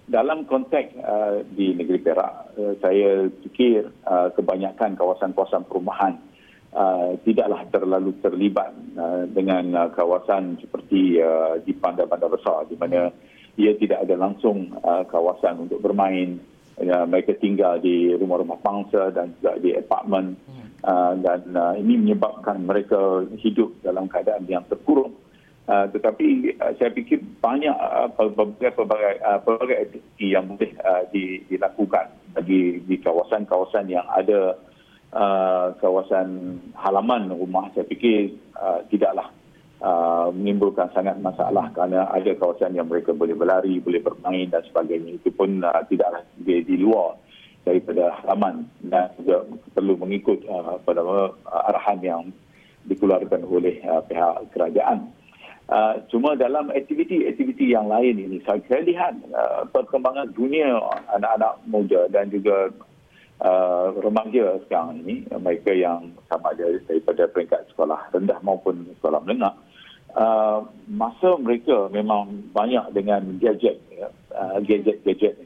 dalam 0.07 0.45
konteks 0.47 0.95
uh, 1.01 1.43
di 1.51 1.73
negeri 1.73 1.99
Perak, 1.99 2.53
uh, 2.55 2.73
saya 2.79 3.27
fikir 3.43 3.89
uh, 4.05 4.29
kebanyakan 4.37 4.93
kawasan-kawasan 4.93 5.65
perumahan 5.67 6.21
uh, 6.77 7.17
tidaklah 7.25 7.65
terlalu 7.73 8.13
terlibat 8.21 8.71
uh, 8.95 9.25
dengan 9.27 9.65
uh, 9.73 9.89
kawasan 9.91 10.61
seperti 10.61 11.19
uh, 11.19 11.59
di 11.65 11.73
bandar-bandar 11.73 12.29
besar 12.29 12.69
di 12.69 12.77
mana 12.77 13.09
ia 13.57 13.73
tidak 13.73 14.05
ada 14.05 14.15
langsung 14.15 14.69
uh, 14.85 15.03
kawasan 15.09 15.65
untuk 15.65 15.81
bermain. 15.81 16.37
Uh, 16.77 17.09
mereka 17.09 17.33
tinggal 17.41 17.81
di 17.81 18.13
rumah-rumah 18.13 18.61
pangsa 18.61 19.09
dan 19.09 19.33
juga 19.41 19.57
di 19.57 19.73
apartmen. 19.73 20.37
Hmm. 20.45 20.66
Uh, 20.87 21.19
dan 21.19 21.51
uh, 21.51 21.75
ini 21.75 21.99
menyebabkan 21.99 22.63
mereka 22.63 23.27
hidup 23.43 23.75
dalam 23.83 24.07
keadaan 24.07 24.47
yang 24.47 24.63
terkurung. 24.71 25.19
Uh, 25.67 25.83
tetapi 25.91 26.55
uh, 26.63 26.71
saya 26.79 26.95
fikir 26.95 27.19
banyak 27.43 27.75
uh, 27.75 28.07
pelbagai 28.15 29.19
uh, 29.19 29.43
pelbagai 29.43 29.83
aktiviti 29.83 30.31
yang 30.31 30.47
boleh 30.47 30.71
uh, 30.79 31.03
di, 31.11 31.43
dilakukan 31.51 32.07
bagi 32.31 32.79
di 32.87 32.95
kawasan-kawasan 33.03 33.91
yang 33.91 34.07
ada 34.07 34.55
uh, 35.11 35.75
kawasan 35.83 36.55
halaman 36.79 37.35
rumah. 37.35 37.67
Saya 37.75 37.83
fikir 37.83 38.39
uh, 38.55 38.79
tidaklah 38.87 39.27
uh, 39.83 40.31
menimbulkan 40.31 40.87
sangat 40.95 41.19
masalah 41.19 41.67
kerana 41.75 42.07
ada 42.15 42.31
kawasan 42.39 42.79
yang 42.79 42.87
mereka 42.87 43.11
boleh 43.11 43.35
berlari, 43.35 43.83
boleh 43.83 43.99
bermain 43.99 44.47
dan 44.47 44.63
sebagainya. 44.63 45.19
Itu 45.19 45.35
pun 45.35 45.59
uh, 45.67 45.83
tidaklah 45.83 46.23
di, 46.39 46.63
di 46.63 46.79
luar 46.79 47.26
daripada 47.67 48.15
halaman 48.23 48.63
dan 48.87 49.11
juga 49.19 49.43
perlu 49.75 49.99
mengikut 49.99 50.39
uh, 50.47 50.79
pada 50.87 51.03
uh, 51.03 51.35
arahan 51.67 51.99
yang 51.99 52.23
dikeluarkan 52.87 53.43
oleh 53.43 53.83
uh, 53.83 53.99
pihak 54.07 54.47
kerajaan. 54.55 55.11
Uh, 55.67 55.99
cuma 56.07 56.39
dalam 56.39 56.71
aktiviti-aktiviti 56.71 57.75
yang 57.75 57.91
lain 57.91 58.15
ini 58.15 58.39
saya 58.47 58.79
lihat 58.87 59.19
uh, 59.35 59.67
perkembangan 59.67 60.31
dunia 60.31 60.79
anak-anak 61.11 61.59
muda 61.67 62.07
dan 62.07 62.31
juga 62.31 62.71
uh, 63.43 63.91
remaja 63.99 64.63
sekarang 64.63 65.03
ini 65.03 65.27
mereka 65.35 65.75
yang 65.75 66.15
sama 66.31 66.55
ada 66.55 66.71
daripada 66.87 67.27
peringkat 67.27 67.67
sekolah 67.75 67.99
rendah 68.15 68.39
maupun 68.47 68.87
sekolah 68.95 69.19
menengah 69.27 69.59
uh, 70.15 70.63
masa 70.89 71.37
mereka 71.37 71.91
memang 71.93 72.49
banyak 72.55 72.85
dengan 72.95 73.21
gadget 73.37 73.77
ya, 73.93 74.09
uh, 74.33 74.57
gadget-gadget 74.63 75.37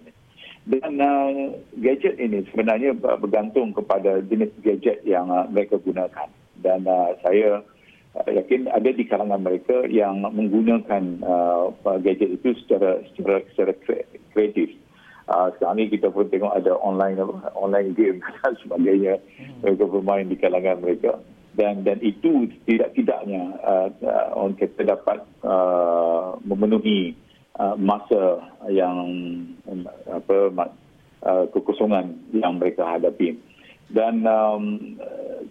dan 0.69 1.01
uh, 1.01 1.57
gadget 1.81 2.21
ini 2.21 2.45
sebenarnya 2.53 2.93
bergantung 2.93 3.73
kepada 3.73 4.21
jenis 4.21 4.53
gadget 4.61 5.01
yang 5.01 5.33
uh, 5.33 5.49
mereka 5.49 5.81
gunakan. 5.81 6.29
Dan 6.61 6.85
uh, 6.85 7.17
saya 7.25 7.65
uh, 8.13 8.29
yakin 8.29 8.69
ada 8.69 8.93
di 8.93 9.01
kalangan 9.09 9.41
mereka 9.41 9.89
yang 9.89 10.21
menggunakan 10.21 11.03
uh, 11.25 11.73
gadget 12.05 12.37
itu 12.37 12.53
secara 12.61 13.01
secara, 13.09 13.41
secara 13.53 13.73
kreatif. 14.37 14.77
Uh, 15.25 15.49
sekarang 15.57 15.81
ini 15.81 15.97
kita 15.97 16.13
pun 16.13 16.29
tengok 16.29 16.53
ada 16.53 16.77
online 16.77 17.17
online 17.57 17.97
game 17.97 18.21
dan 18.45 18.53
sebagainya 18.61 19.17
hmm. 19.17 19.65
mereka 19.65 19.83
bermain 19.89 20.27
di 20.29 20.37
kalangan 20.37 20.77
mereka 20.77 21.17
dan 21.55 21.83
dan 21.83 21.99
itu 21.99 22.47
tidak 22.63 22.95
tidaknya 22.95 23.51
uh, 23.63 23.87
uh, 24.03 24.27
orang 24.39 24.55
kita 24.55 24.87
dapat 24.87 25.19
uh, 25.43 26.39
memenuhi 26.47 27.15
Uh, 27.61 27.77
masa 27.77 28.41
yang 28.73 29.05
um, 29.69 29.85
apa 30.09 30.65
uh, 31.21 31.45
kekosongan 31.53 32.17
yang 32.33 32.57
mereka 32.57 32.81
hadapi. 32.89 33.37
Dan 33.85 34.25
um, 34.25 34.97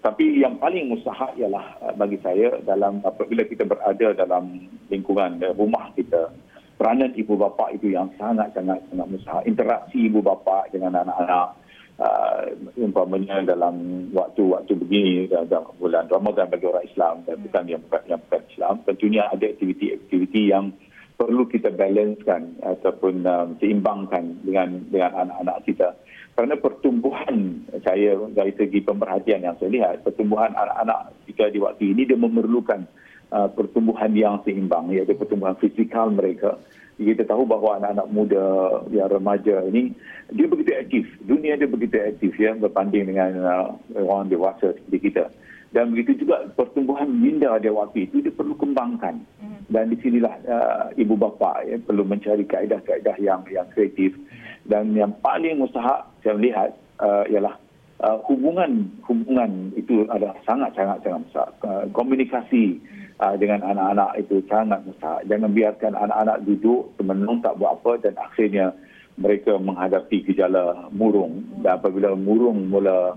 tapi 0.03 0.43
yang 0.43 0.59
paling 0.59 0.91
mustahak 0.91 1.39
ialah 1.39 1.63
uh, 1.79 1.95
bagi 1.95 2.19
saya 2.19 2.59
dalam 2.67 2.99
apabila 3.07 3.47
kita 3.47 3.63
berada 3.63 4.27
dalam 4.27 4.67
lingkungan 4.91 5.39
rumah 5.55 5.95
kita 5.95 6.35
peranan 6.75 7.15
ibu 7.15 7.39
bapa 7.39 7.71
itu 7.79 7.95
yang 7.95 8.11
sangat 8.19 8.59
sangat 8.59 8.83
sangat 8.91 9.07
mustahak. 9.07 9.47
Interaksi 9.47 10.11
ibu 10.11 10.19
bapa 10.19 10.67
dengan 10.75 11.07
anak-anak 11.07 11.63
uh, 12.03 12.43
umpamanya 12.75 13.39
dalam 13.47 14.11
waktu-waktu 14.11 14.73
begini 14.83 15.31
dalam 15.31 15.63
bulan 15.79 16.11
Ramadan 16.11 16.51
bagi 16.51 16.67
orang 16.67 16.91
Islam 16.91 17.15
dan 17.23 17.39
bukan 17.39 17.65
yang 17.71 17.83
bukan 17.87 18.03
yang 18.11 18.21
bukan 18.27 18.43
Islam 18.51 18.75
tentunya 18.83 19.31
ada 19.31 19.47
aktiviti-aktiviti 19.47 20.51
yang 20.51 20.75
perlu 21.21 21.45
kita 21.45 21.69
balancekan 21.77 22.57
ataupun 22.65 23.29
um, 23.29 23.53
seimbangkan 23.61 24.41
dengan 24.41 24.81
dengan 24.89 25.29
anak-anak 25.29 25.69
kita. 25.69 25.93
Kerana 26.33 26.57
pertumbuhan 26.57 27.61
saya 27.85 28.17
dari 28.33 28.57
segi 28.57 28.81
pemerhatian 28.81 29.45
yang 29.45 29.57
saya 29.61 29.69
lihat 29.69 30.01
pertumbuhan 30.01 30.57
anak-anak 30.57 31.13
kita 31.29 31.53
di 31.53 31.61
waktu 31.61 31.93
ini 31.93 32.09
dia 32.09 32.17
memerlukan 32.17 32.89
uh, 33.37 33.53
pertumbuhan 33.53 34.17
yang 34.17 34.41
seimbang 34.49 34.89
iaitu 34.97 35.13
pertumbuhan 35.13 35.61
fizikal 35.61 36.09
mereka. 36.09 36.57
Kita 36.97 37.29
tahu 37.29 37.45
bahawa 37.45 37.85
anak-anak 37.85 38.09
muda 38.13 38.45
yang 38.89 39.13
remaja 39.13 39.61
ini 39.69 39.93
dia 40.33 40.49
begitu 40.49 40.73
aktif. 40.73 41.05
Dunia 41.21 41.61
dia 41.61 41.69
begitu 41.69 42.01
aktif 42.01 42.33
ya 42.41 42.57
berbanding 42.57 43.13
dengan 43.13 43.31
uh, 43.45 43.69
orang 44.01 44.33
dewasa 44.33 44.73
seperti 44.73 45.13
kita 45.13 45.29
dan 45.71 45.95
begitu 45.95 46.27
juga 46.27 46.51
pertumbuhan 46.59 47.07
minda 47.07 47.55
dewasa 47.63 47.95
itu 47.95 48.19
dia 48.19 48.35
perlu 48.35 48.59
kembangkan. 48.59 49.23
Dan 49.71 49.95
di 49.95 49.97
sinilah 50.03 50.35
uh, 50.51 50.85
ibu 50.99 51.15
bapa 51.15 51.63
ya 51.63 51.79
perlu 51.79 52.03
mencari 52.03 52.43
kaedah-kaedah 52.43 53.15
yang 53.23 53.47
yang 53.47 53.71
kreatif. 53.71 54.19
Dan 54.67 54.99
yang 54.99 55.15
paling 55.23 55.63
mustahak 55.63 56.11
saya 56.27 56.35
melihat 56.35 56.75
uh, 56.99 57.23
ialah 57.31 57.55
uh, 58.03 58.19
hubungan 58.27 58.91
hubungan 59.07 59.71
itu 59.79 60.11
adalah 60.11 60.35
sangat 60.43 60.75
sangat 60.75 61.07
sangat 61.07 61.23
besar. 61.31 61.49
Uh, 61.63 61.87
komunikasi 61.95 62.83
uh, 63.23 63.39
dengan 63.39 63.63
anak-anak 63.63 64.27
itu 64.27 64.43
sangat 64.51 64.83
besar. 64.83 65.23
Jangan 65.31 65.55
biarkan 65.55 65.95
anak-anak 65.95 66.51
duduk 66.51 66.91
menung 66.99 67.39
tak 67.47 67.55
buat 67.63 67.79
apa 67.79 68.11
dan 68.11 68.19
akhirnya 68.19 68.75
mereka 69.23 69.55
menghadapi 69.55 70.27
gejala 70.27 70.91
murung. 70.91 71.47
Dan 71.63 71.79
apabila 71.79 72.19
murung 72.19 72.67
mula 72.75 73.15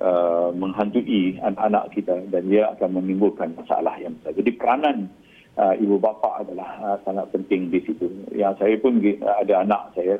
uh, 0.00 0.50
menghantui 0.52 1.38
anak-anak 1.40 1.92
kita 1.94 2.16
dan 2.32 2.42
dia 2.48 2.72
akan 2.76 3.00
menimbulkan 3.00 3.54
masalah 3.54 3.94
yang 4.00 4.16
besar. 4.20 4.32
Jadi 4.36 4.50
peranan 4.56 4.96
uh, 5.60 5.74
ibu 5.76 5.96
bapa 6.00 6.42
adalah 6.42 6.70
uh, 6.82 6.96
sangat 7.04 7.28
penting 7.30 7.70
di 7.70 7.80
situ. 7.84 8.08
Yang 8.34 8.64
saya 8.64 8.74
pun 8.80 8.98
uh, 8.98 9.36
ada 9.40 9.54
anak 9.62 9.82
saya 9.94 10.16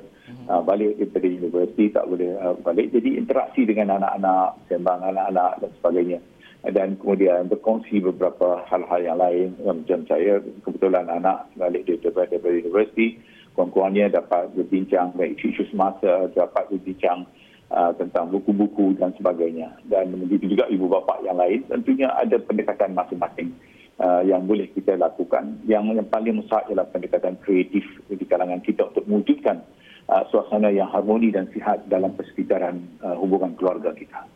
uh, 0.49 0.61
balik 0.63 0.97
daripada 1.01 1.27
universiti 1.27 1.85
tak 1.91 2.05
boleh 2.07 2.37
uh, 2.39 2.55
balik. 2.61 2.93
Jadi 2.93 3.19
interaksi 3.19 3.67
dengan 3.67 3.99
anak-anak, 3.99 4.69
sembang 4.69 5.01
anak-anak 5.01 5.53
dan 5.65 5.71
sebagainya 5.81 6.21
dan 6.61 7.01
kemudian 7.01 7.49
berkongsi 7.49 8.05
beberapa 8.05 8.61
hal-hal 8.69 9.01
yang 9.01 9.17
lain 9.17 9.57
macam 9.65 10.05
saya 10.05 10.45
kebetulan 10.61 11.09
anak 11.09 11.49
balik 11.57 11.89
daripada, 11.89 12.37
daripada 12.37 12.53
universiti 12.53 13.17
kawan-kawannya 13.57 14.13
dapat 14.13 14.53
berbincang 14.53 15.17
baik 15.17 15.41
isu 15.41 15.65
semasa 15.73 16.29
dapat 16.37 16.69
berbincang 16.69 17.25
uh, 17.71 17.93
tentang 17.97 18.29
buku-buku 18.31 18.99
dan 18.99 19.15
sebagainya 19.17 19.73
dan 19.87 20.13
begitu 20.27 20.55
juga 20.59 20.67
ibu 20.69 20.91
bapa 20.91 21.23
yang 21.25 21.39
lain 21.39 21.65
tentunya 21.71 22.11
ada 22.13 22.37
pendekatan 22.39 22.93
masing-masing 22.93 23.55
uh, 24.03 24.23
yang 24.27 24.45
boleh 24.45 24.67
kita 24.75 24.99
lakukan 24.99 25.59
yang, 25.65 25.87
yang 25.95 26.07
paling 26.11 26.43
besar 26.43 26.67
ialah 26.69 26.87
pendekatan 26.91 27.39
kreatif 27.41 27.87
di 28.11 28.25
kalangan 28.27 28.61
kita 28.65 28.91
untuk 28.91 29.07
mewujudkan 29.07 29.63
uh, 30.11 30.27
suasana 30.29 30.73
yang 30.75 30.91
harmoni 30.91 31.31
dan 31.31 31.47
sihat 31.55 31.87
dalam 31.87 32.13
persekitaran 32.19 32.83
uh, 33.05 33.17
hubungan 33.17 33.55
keluarga 33.55 33.95
kita. 33.95 34.27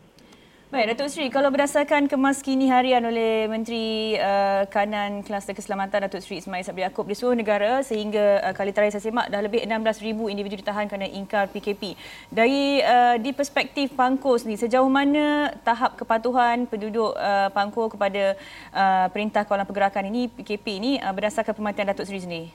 Baik, 0.65 0.97
Datuk 0.97 1.13
Seri, 1.13 1.29
kalau 1.29 1.53
berdasarkan 1.53 2.09
kemas 2.09 2.41
kini 2.41 2.73
harian 2.73 3.05
oleh 3.05 3.45
Menteri 3.45 4.17
uh, 4.17 4.65
Kanan 4.65 5.21
Kluster 5.21 5.53
Keselamatan 5.53 6.09
Datuk 6.09 6.25
Seri 6.25 6.41
Ismail 6.41 6.65
Sabri 6.65 6.81
Yaakob 6.81 7.05
di 7.05 7.13
seluruh 7.13 7.37
negara 7.37 7.85
sehingga 7.85 8.41
uh, 8.41 8.49
kali 8.49 8.73
terakhir 8.73 8.97
saya 8.97 9.13
semak 9.13 9.29
dah 9.29 9.45
lebih 9.45 9.61
16,000 9.61 10.17
individu 10.25 10.65
ditahan 10.65 10.89
kerana 10.89 11.05
ingkar 11.05 11.53
PKP. 11.53 11.93
Dari 12.33 12.81
uh, 12.81 13.13
di 13.21 13.29
perspektif 13.29 13.93
Pangko 13.93 14.41
sendiri, 14.41 14.65
sejauh 14.65 14.89
mana 14.89 15.53
tahap 15.61 16.01
kepatuhan 16.01 16.65
penduduk 16.65 17.13
uh, 17.13 17.53
Pangko 17.53 17.85
kepada 17.85 18.33
uh, 18.73 19.05
Perintah 19.13 19.45
Kawalan 19.45 19.69
Pergerakan 19.69 20.09
ini, 20.09 20.33
PKP 20.33 20.65
ini 20.81 20.91
uh, 20.97 21.13
berdasarkan 21.13 21.53
pematian 21.53 21.93
Datuk 21.93 22.09
Seri 22.09 22.25
sendiri? 22.25 22.49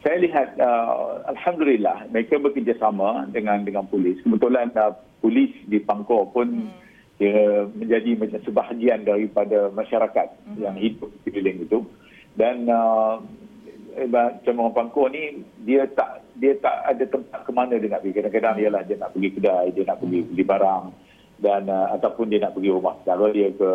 Saya 0.00 0.16
lihat, 0.16 0.56
uh, 0.56 1.28
Alhamdulillah, 1.28 2.08
mereka 2.08 2.40
bekerjasama 2.40 3.28
dengan 3.28 3.68
dengan 3.68 3.84
polis. 3.84 4.16
Kebetulan 4.24 4.72
uh, 4.80 4.96
polis 5.20 5.52
di 5.68 5.76
Pangko 5.76 6.32
pun 6.32 6.48
hmm 6.72 6.85
dia 7.16 7.64
menjadi 7.72 8.12
macam 8.20 8.40
sebahagian 8.44 9.08
daripada 9.08 9.72
masyarakat 9.72 10.28
mm-hmm. 10.36 10.60
yang 10.60 10.76
hidup 10.76 11.08
di 11.08 11.18
sekeliling 11.24 11.64
itu. 11.64 11.78
Dan 12.36 12.68
uh, 12.68 13.24
macam 14.04 14.60
orang 14.60 14.76
Pangkor 14.76 15.08
ni 15.08 15.40
dia 15.64 15.88
tak 15.96 16.20
dia 16.36 16.52
tak 16.60 16.84
ada 16.84 17.04
tempat 17.08 17.40
ke 17.48 17.50
mana 17.56 17.80
dia 17.80 17.88
nak 17.88 18.04
pergi. 18.04 18.16
Kadang-kadang 18.20 18.56
ialah 18.60 18.82
dia 18.84 18.96
nak 19.00 19.16
pergi 19.16 19.30
kedai 19.32 19.66
dia 19.72 19.84
nak 19.88 19.98
pergi 20.04 20.20
beli 20.28 20.44
barang. 20.44 20.84
Dan 21.36 21.62
uh, 21.72 21.86
ataupun 21.96 22.28
dia 22.28 22.44
nak 22.44 22.52
pergi 22.52 22.68
rumah. 22.68 22.96
Saudara 23.08 23.32
dia 23.32 23.48
ke 23.48 23.70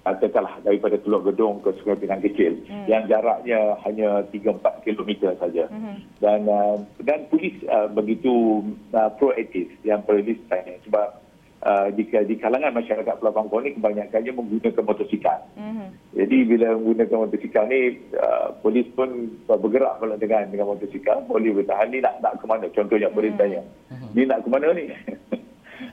katakanlah 0.00 0.64
daripada 0.64 0.96
Teluk 0.96 1.28
Gedung 1.28 1.60
ke 1.60 1.76
Sungai 1.80 2.00
Pinang 2.00 2.24
Kecil 2.24 2.64
hmm. 2.64 2.88
yang 2.88 3.04
jaraknya 3.04 3.76
hanya 3.84 4.24
3-4 4.32 4.84
kilometer 4.88 5.36
saja. 5.36 5.68
Hmm. 5.68 6.00
dan 6.24 6.48
uh, 6.48 6.80
dan 7.04 7.28
polis 7.28 7.52
uh, 7.68 7.84
begitu 7.92 8.64
uh, 8.96 9.12
proaktif 9.20 9.68
yang 9.84 10.00
polis 10.08 10.40
tanya. 10.48 10.80
Sebab 10.88 11.19
Uh, 11.60 11.92
di, 11.92 12.08
di 12.08 12.40
kalangan 12.40 12.72
masyarakat 12.72 13.20
Pulau 13.20 13.36
Pangkor 13.36 13.60
ni 13.60 13.76
kebanyakannya 13.76 14.32
menggunakan 14.32 14.80
motosikal. 14.80 15.44
Mm-hmm. 15.60 15.88
Jadi 16.16 16.36
bila 16.48 16.72
menggunakan 16.72 17.28
motosikal 17.28 17.68
ni, 17.68 18.00
uh, 18.16 18.56
polis 18.64 18.88
pun 18.96 19.28
bergerak 19.44 20.00
kalau 20.00 20.16
dengan 20.16 20.48
dengan 20.48 20.72
motosikal, 20.72 21.20
boleh 21.28 21.52
bertahan 21.52 21.92
ni 21.92 22.00
nak 22.00 22.16
nak 22.24 22.40
ke 22.40 22.48
mana? 22.48 22.64
Contohnya 22.72 23.12
polis 23.12 23.36
mm-hmm. 23.36 23.44
tanya, 23.44 23.60
mm-hmm. 23.92 24.10
ni 24.16 24.22
nak 24.24 24.40
ke 24.40 24.48
mana 24.48 24.68
ni? 24.72 24.84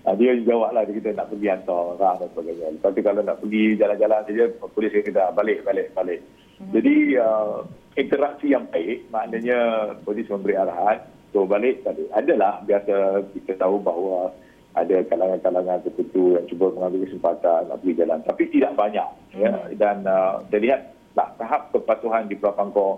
uh, 0.08 0.16
dia 0.24 0.40
jawablah 0.40 0.88
dia 0.88 1.04
kita 1.04 1.10
nak 1.20 1.28
pergi 1.36 1.48
hantar 1.52 2.00
orang 2.00 2.16
dan 2.16 2.28
sebagainya. 2.32 2.68
Lepas 2.72 2.90
tu 2.96 3.02
kalau 3.04 3.22
nak 3.28 3.38
pergi 3.44 3.64
jalan-jalan 3.76 4.22
saja, 4.24 4.44
polis 4.72 4.92
kata 4.96 5.24
balik, 5.36 5.60
balik, 5.68 5.88
balik. 5.92 6.20
Mm-hmm. 6.24 6.72
Jadi 6.80 6.96
uh, 7.20 7.68
interaksi 8.00 8.56
yang 8.56 8.64
baik, 8.72 9.12
maknanya 9.12 9.60
polis 10.08 10.32
memberi 10.32 10.56
arahan, 10.56 11.04
so 11.36 11.44
balik 11.44 11.84
tadi. 11.84 12.08
Adalah 12.16 12.64
biasa 12.64 13.28
kita 13.36 13.60
tahu 13.60 13.84
bahawa 13.84 14.32
ada 14.78 14.98
kalangan-kalangan 15.10 15.78
tertentu 15.82 16.38
yang 16.38 16.46
cuba 16.46 16.70
mengambil 16.78 17.10
kesempatan 17.10 17.62
nak 17.66 17.78
pergi 17.82 17.94
jalan 17.98 18.20
tapi 18.22 18.44
tidak 18.54 18.72
banyak 18.78 19.08
ya. 19.34 19.50
hmm. 19.50 19.74
dan 19.82 19.96
uh, 20.06 20.40
saya 20.54 20.62
lihat 20.62 20.82
lah, 21.18 21.28
tahap 21.42 21.62
kepatuhan 21.74 22.30
di 22.30 22.38
Pulau 22.38 22.54
Pangkor 22.54 22.92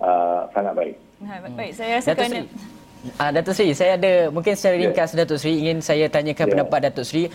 uh, 0.00 0.48
sangat 0.56 0.72
baik. 0.72 0.94
Ha, 1.20 1.32
baik, 1.52 1.72
saya 1.76 2.00
rasa 2.00 2.16
kerana 2.16 2.48
Ah, 3.14 3.30
Datuk 3.30 3.54
Seri, 3.54 3.78
saya 3.78 3.94
ada 3.94 4.26
mungkin 4.26 4.58
secara 4.58 4.74
ya. 4.74 4.90
ringkas 4.90 5.14
yeah. 5.14 5.22
Datuk 5.22 5.38
Seri 5.38 5.54
ingin 5.62 5.78
saya 5.78 6.10
tanyakan 6.10 6.50
yeah. 6.50 6.52
pendapat 6.58 6.78
Datuk 6.90 7.06
Seri. 7.06 7.30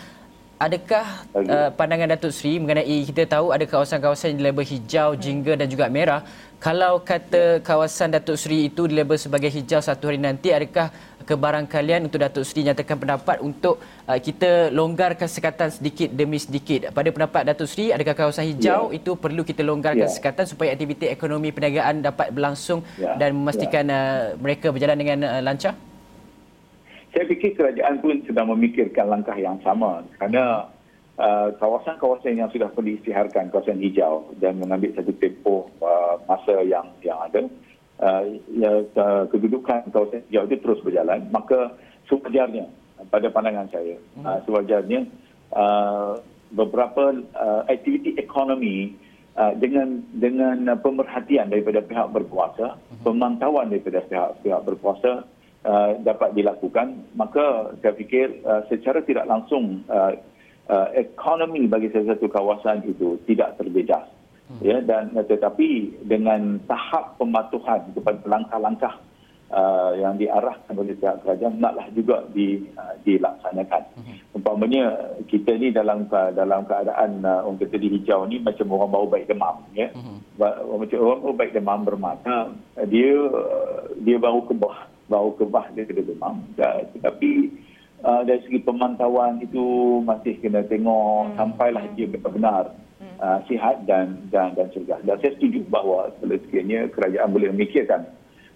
Adakah 0.59 1.07
uh, 1.35 1.69
pandangan 1.75 2.15
Datuk 2.15 2.35
Seri 2.35 2.59
mengenai 2.59 3.03
kita 3.07 3.23
tahu 3.27 3.55
ada 3.55 3.63
kawasan-kawasan 3.63 4.35
yang 4.35 4.39
dilabel 4.43 4.67
hijau, 4.67 5.15
jingga 5.15 5.55
dan 5.59 5.67
juga 5.71 5.87
merah 5.87 6.19
kalau 6.63 7.03
kata 7.03 7.59
kawasan 7.59 8.15
Datuk 8.15 8.39
Seri 8.39 8.71
itu 8.71 8.87
dilabel 8.87 9.19
sebagai 9.19 9.51
hijau 9.51 9.83
satu 9.83 10.07
hari 10.07 10.15
nanti, 10.15 10.55
adakah 10.55 10.95
kebarangkalian 11.23 12.05
untuk 12.05 12.19
Datuk 12.19 12.43
Seri 12.43 12.67
nyatakan 12.67 12.99
pendapat 12.99 13.39
untuk 13.39 13.79
uh, 14.05 14.19
kita 14.19 14.69
longgarkan 14.69 15.25
sekatan 15.25 15.71
sedikit 15.71 16.11
demi 16.11 16.37
sedikit? 16.37 16.91
Pada 16.91 17.09
pendapat 17.09 17.47
Datuk 17.47 17.65
Seri, 17.71 17.89
adakah 17.95 18.27
kawasan 18.27 18.51
hijau 18.51 18.91
yeah. 18.91 18.99
itu 18.99 19.15
perlu 19.15 19.41
kita 19.41 19.63
longgarkan 19.63 20.05
yeah. 20.05 20.13
sekatan 20.13 20.45
supaya 20.45 20.75
aktiviti 20.75 21.07
ekonomi 21.07 21.55
perniagaan 21.55 22.03
dapat 22.03 22.35
berlangsung 22.35 22.83
yeah. 22.99 23.15
dan 23.15 23.33
memastikan 23.33 23.87
yeah. 23.89 24.35
uh, 24.35 24.37
mereka 24.37 24.69
berjalan 24.69 24.99
dengan 24.99 25.19
uh, 25.25 25.41
lancar? 25.41 25.73
Saya 27.15 27.25
fikir 27.29 27.55
kerajaan 27.55 28.03
pun 28.03 28.21
sedang 28.27 28.51
memikirkan 28.51 29.07
langkah 29.07 29.37
yang 29.39 29.57
sama 29.63 30.03
kerana 30.19 30.69
Uh, 31.13 31.53
kawasan-kawasan 31.61 32.41
yang 32.41 32.49
sudah 32.49 32.73
perlu 32.73 32.97
isytiharkan 32.97 33.53
kawasan 33.53 33.77
hijau 33.77 34.33
dan 34.41 34.57
mengambil 34.57 34.97
satu 34.97 35.13
tempoh 35.21 35.69
uh, 35.77 36.17
masa 36.25 36.65
yang 36.65 36.89
yang 37.05 37.21
ada 37.21 37.45
uh, 38.03 38.23
ya, 38.51 38.71
uh, 38.99 39.23
kedudukan 39.31 39.87
kawasan 39.95 40.19
hijau 40.27 40.43
itu 40.51 40.59
terus 40.59 40.79
berjalan 40.83 41.23
maka 41.31 41.71
sewajarnya 42.11 42.67
pada 43.07 43.31
pandangan 43.31 43.71
saya 43.71 43.95
hmm. 44.19 44.23
uh, 44.27 44.39
sewajarnya 44.43 45.07
uh, 45.55 46.19
beberapa 46.51 47.23
uh, 47.33 47.63
aktiviti 47.71 48.19
ekonomi 48.19 48.93
uh, 49.39 49.55
dengan 49.55 50.03
dengan 50.11 50.75
uh, 50.75 50.77
pemerhatian 50.77 51.47
daripada 51.47 51.79
pihak 51.79 52.11
berkuasa 52.11 52.75
hmm. 52.75 53.07
pemantauan 53.07 53.71
daripada 53.71 54.03
pihak 54.03 54.29
pihak 54.43 54.61
berkuasa 54.67 55.23
uh, 55.63 55.89
dapat 56.03 56.35
dilakukan 56.35 57.07
maka 57.15 57.71
saya 57.79 57.95
fikir 57.95 58.43
uh, 58.43 58.67
secara 58.67 58.99
tidak 59.07 59.25
langsung 59.25 59.81
uh, 59.87 60.13
uh, 60.69 60.87
ekonomi 60.95 61.67
bagi 61.67 61.91
satu 61.91 62.27
kawasan 62.29 62.85
itu 62.87 63.19
tidak 63.27 63.59
terjejas. 63.59 64.07
Hmm. 64.51 64.59
Ya 64.59 64.77
dan 64.83 65.15
tetapi 65.15 66.01
dengan 66.03 66.59
tahap 66.67 67.15
pematuhan 67.15 67.95
kepada 67.95 68.19
langkah-langkah 68.27 68.99
uh, 69.55 69.95
yang 69.95 70.19
diarahkan 70.19 70.75
oleh 70.75 70.99
pihak 70.99 71.23
kerajaan 71.23 71.63
naklah 71.63 71.87
juga 71.95 72.27
di 72.35 72.59
uh, 72.75 72.93
dilaksanakan. 73.07 73.83
Hmm. 73.95 74.15
Umpamanya 74.35 75.15
kita 75.31 75.55
ni 75.55 75.71
dalam 75.71 76.11
dalam 76.11 76.67
keadaan 76.67 77.23
uh, 77.23 77.47
orang 77.47 77.61
kata 77.63 77.79
di 77.79 77.87
hijau 77.87 78.27
ni 78.27 78.43
macam 78.43 78.67
orang 78.75 78.91
bau 78.91 79.07
baik 79.07 79.31
demam 79.31 79.63
ya. 79.71 79.87
Hmm. 79.95 80.19
Macam 80.39 80.97
orang 80.99 81.21
bau 81.23 81.35
baik 81.39 81.55
demam 81.55 81.79
bermata 81.87 82.51
dia 82.91 83.15
dia 84.03 84.17
bau 84.19 84.43
kebah 84.43 84.91
bau 85.07 85.35
kebah 85.35 85.71
dia 85.75 85.83
kena 85.85 86.03
demam 86.03 86.35
tetapi 86.57 87.31
uh, 88.03 88.21
dari 88.23 88.39
segi 88.47 88.59
pemantauan 88.63 89.43
itu 89.43 89.99
masih 90.03 90.39
kena 90.39 90.63
tengok 90.67 91.33
hmm. 91.33 91.35
sampailah 91.39 91.83
dia 91.95 92.07
benar-benar 92.07 92.71
hmm. 93.03 93.19
uh, 93.19 93.39
sihat 93.51 93.83
dan 93.83 94.31
dan 94.31 94.55
dan 94.55 94.71
cergas. 94.71 95.03
Dan 95.03 95.19
saya 95.19 95.35
setuju 95.35 95.67
bahawa 95.67 96.15
sekiranya 96.23 96.87
kerajaan 96.95 97.35
boleh 97.35 97.51
memikirkan 97.51 98.07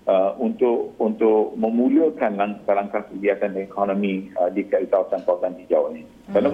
uh, 0.08 0.32
untuk 0.40 0.96
untuk 1.04 1.60
memulakan 1.60 2.40
langkah-langkah 2.40 3.04
kegiatan 3.12 3.52
ekonomi 3.60 4.32
uh, 4.40 4.48
di 4.48 4.64
kawasan-kawasan 4.72 5.60
hijau 5.68 5.92
ini. 5.92 6.08
Hmm. 6.32 6.40
Kerana, 6.40 6.50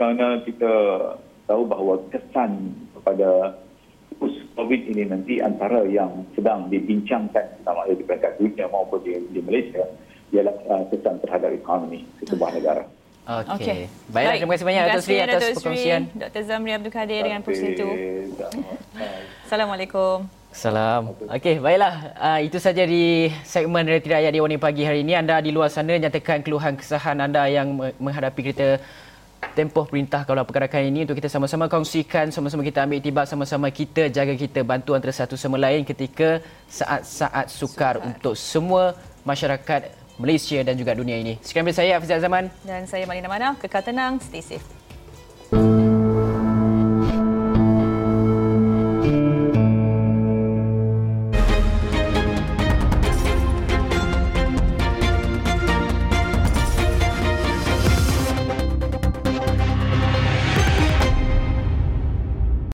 kerana 0.00 0.26
kita 0.48 0.72
tahu 1.44 1.62
bahawa 1.68 2.00
kesan 2.08 2.72
kepada 2.96 3.60
status 4.16 4.34
COVID 4.56 4.80
ini 4.96 5.04
nanti 5.06 5.34
antara 5.44 5.84
yang 5.84 6.24
sedang 6.32 6.72
dibincangkan 6.72 7.60
sama 7.62 7.84
ada 7.84 7.94
di 7.94 8.04
peringkat 8.04 8.40
dunia 8.40 8.66
maupun 8.72 9.04
di, 9.04 9.12
di 9.30 9.40
Malaysia 9.44 9.84
ialah 10.32 10.56
uh, 10.66 10.84
kesan 10.90 11.20
terhadap 11.22 11.52
ekonomi 11.52 12.02
sebuah 12.24 12.50
negara. 12.56 12.84
Okey. 13.26 13.54
Okey. 13.58 13.78
Baiklah, 14.14 14.34
terima 14.38 14.52
kasih 14.54 14.66
banyak 14.70 14.82
Datuk 14.86 15.02
Sri 15.02 15.16
atas 15.18 15.42
perkongsian. 15.58 16.00
Dr. 16.14 16.42
Zamri 16.46 16.70
Abdul 16.78 16.94
Kadir 16.94 17.26
dengan 17.26 17.42
itu. 17.42 17.86
Okey. 17.90 18.30
Assalamualaikum. 19.50 20.30
Salam. 20.54 21.12
Okey, 21.26 21.58
baiklah. 21.58 22.16
Uh, 22.16 22.40
itu 22.46 22.62
saja 22.62 22.86
di 22.86 23.28
segmen 23.42 23.82
Realiti 23.82 24.08
Rakyat 24.08 24.30
di 24.30 24.38
Warna 24.38 24.58
Pagi 24.62 24.86
hari 24.86 25.02
ini. 25.02 25.18
Anda 25.18 25.42
di 25.42 25.50
luar 25.50 25.74
sana 25.74 25.98
nyatakan 25.98 26.46
keluhan 26.46 26.78
kesahan 26.78 27.18
anda 27.18 27.50
yang 27.50 27.74
me- 27.74 27.92
menghadapi 27.98 28.40
kereta 28.40 28.78
tempoh 29.58 29.84
perintah 29.84 30.24
kawal 30.24 30.46
pergerakan 30.46 30.86
ini 30.86 31.02
untuk 31.04 31.18
kita 31.18 31.28
sama-sama 31.28 31.66
kongsikan, 31.66 32.30
sama-sama 32.32 32.62
kita 32.62 32.86
ambil 32.86 33.02
tiba 33.04 33.22
sama-sama 33.28 33.68
kita 33.68 34.08
jaga 34.08 34.32
kita 34.32 34.64
bantu 34.64 34.96
antara 34.96 35.12
satu 35.12 35.36
sama 35.36 35.60
lain 35.60 35.84
ketika 35.84 36.40
saat-saat 36.72 37.52
sukar, 37.52 38.00
untuk 38.00 38.32
semua 38.38 38.96
masyarakat 39.28 40.05
Malaysia 40.16 40.60
dan 40.64 40.76
juga 40.76 40.96
dunia 40.96 41.20
ini. 41.20 41.36
Sekian 41.44 41.64
dari 41.64 41.76
saya 41.76 42.00
Hafiz 42.00 42.08
Zaman. 42.08 42.48
Dan 42.64 42.88
saya 42.88 43.04
Malina 43.04 43.28
Manaf. 43.28 43.60
Kekal 43.60 43.84
tenang, 43.84 44.16
stay 44.20 44.40
safe. 44.40 44.85